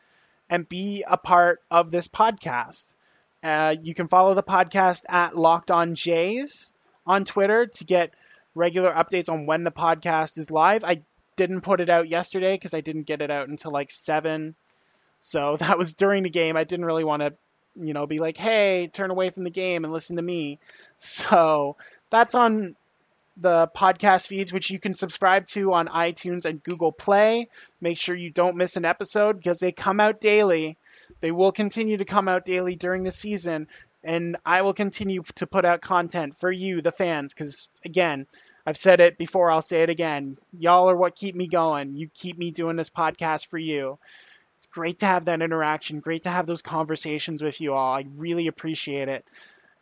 and 0.50 0.68
be 0.68 1.04
a 1.06 1.16
part 1.16 1.60
of 1.70 1.90
this 1.90 2.08
podcast. 2.08 2.94
Uh, 3.42 3.74
you 3.80 3.94
can 3.94 4.08
follow 4.08 4.34
the 4.34 4.42
podcast 4.42 5.04
at 5.08 5.36
Locked 5.36 5.70
On 5.70 5.94
Jays 5.94 6.72
on 7.06 7.24
Twitter 7.24 7.66
to 7.66 7.84
get 7.84 8.12
regular 8.54 8.92
updates 8.92 9.28
on 9.28 9.46
when 9.46 9.64
the 9.64 9.70
podcast 9.70 10.38
is 10.38 10.50
live. 10.50 10.82
I 10.82 11.02
didn't 11.36 11.60
put 11.60 11.80
it 11.80 11.90
out 11.90 12.08
yesterday 12.08 12.54
because 12.54 12.74
I 12.74 12.80
didn't 12.80 13.04
get 13.04 13.22
it 13.22 13.30
out 13.30 13.48
until 13.48 13.70
like 13.70 13.90
seven. 13.90 14.54
So 15.20 15.56
that 15.60 15.78
was 15.78 15.94
during 15.94 16.22
the 16.22 16.30
game. 16.30 16.56
I 16.56 16.64
didn't 16.64 16.86
really 16.86 17.04
want 17.04 17.22
to, 17.22 17.34
you 17.80 17.92
know, 17.92 18.06
be 18.06 18.18
like, 18.18 18.36
hey, 18.36 18.88
turn 18.88 19.10
away 19.10 19.30
from 19.30 19.44
the 19.44 19.50
game 19.50 19.84
and 19.84 19.92
listen 19.92 20.16
to 20.16 20.22
me. 20.22 20.58
So 20.98 21.76
that's 22.08 22.34
on 22.34 22.74
the 23.36 23.68
podcast 23.76 24.28
feeds, 24.28 24.52
which 24.52 24.70
you 24.70 24.78
can 24.78 24.94
subscribe 24.94 25.46
to 25.48 25.74
on 25.74 25.88
iTunes 25.88 26.46
and 26.46 26.62
Google 26.62 26.92
Play. 26.92 27.48
Make 27.80 27.98
sure 27.98 28.16
you 28.16 28.30
don't 28.30 28.56
miss 28.56 28.76
an 28.76 28.86
episode 28.86 29.36
because 29.36 29.58
they 29.58 29.72
come 29.72 30.00
out 30.00 30.20
daily. 30.20 30.78
They 31.20 31.32
will 31.32 31.52
continue 31.52 31.98
to 31.98 32.04
come 32.04 32.28
out 32.28 32.46
daily 32.46 32.76
during 32.76 33.02
the 33.02 33.10
season, 33.10 33.68
and 34.02 34.36
I 34.44 34.62
will 34.62 34.74
continue 34.74 35.22
to 35.34 35.46
put 35.46 35.64
out 35.64 35.82
content 35.82 36.38
for 36.38 36.50
you, 36.50 36.80
the 36.80 36.92
fans, 36.92 37.34
because 37.34 37.68
again, 37.84 38.26
I've 38.66 38.76
said 38.76 39.00
it 39.00 39.16
before, 39.16 39.50
I'll 39.50 39.62
say 39.62 39.82
it 39.82 39.90
again. 39.90 40.36
Y'all 40.58 40.90
are 40.90 40.96
what 40.96 41.14
keep 41.14 41.36
me 41.36 41.46
going. 41.46 41.94
You 41.94 42.10
keep 42.12 42.36
me 42.36 42.50
doing 42.50 42.76
this 42.76 42.90
podcast 42.90 43.46
for 43.46 43.58
you. 43.58 43.98
It's 44.58 44.66
great 44.66 44.98
to 44.98 45.06
have 45.06 45.26
that 45.26 45.40
interaction, 45.40 46.00
great 46.00 46.24
to 46.24 46.30
have 46.30 46.46
those 46.46 46.62
conversations 46.62 47.42
with 47.42 47.60
you 47.60 47.74
all. 47.74 47.94
I 47.94 48.06
really 48.16 48.48
appreciate 48.48 49.08
it 49.08 49.24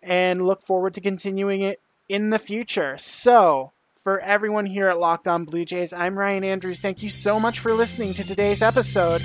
and 0.02 0.46
look 0.46 0.62
forward 0.66 0.94
to 0.94 1.00
continuing 1.00 1.62
it 1.62 1.80
in 2.08 2.30
the 2.30 2.38
future. 2.38 2.98
So, 2.98 3.72
for 4.02 4.20
everyone 4.20 4.66
here 4.66 4.88
at 4.88 4.98
Locked 4.98 5.28
On 5.28 5.44
Blue 5.44 5.64
Jays, 5.64 5.94
I'm 5.94 6.18
Ryan 6.18 6.44
Andrews. 6.44 6.80
Thank 6.80 7.02
you 7.02 7.08
so 7.08 7.40
much 7.40 7.60
for 7.60 7.72
listening 7.72 8.14
to 8.14 8.24
today's 8.24 8.62
episode, 8.62 9.22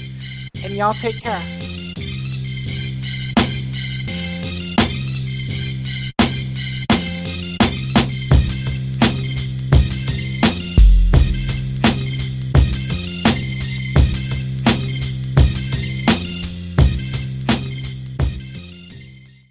and 0.64 0.74
y'all 0.74 0.94
take 0.94 1.22
care. 1.22 1.69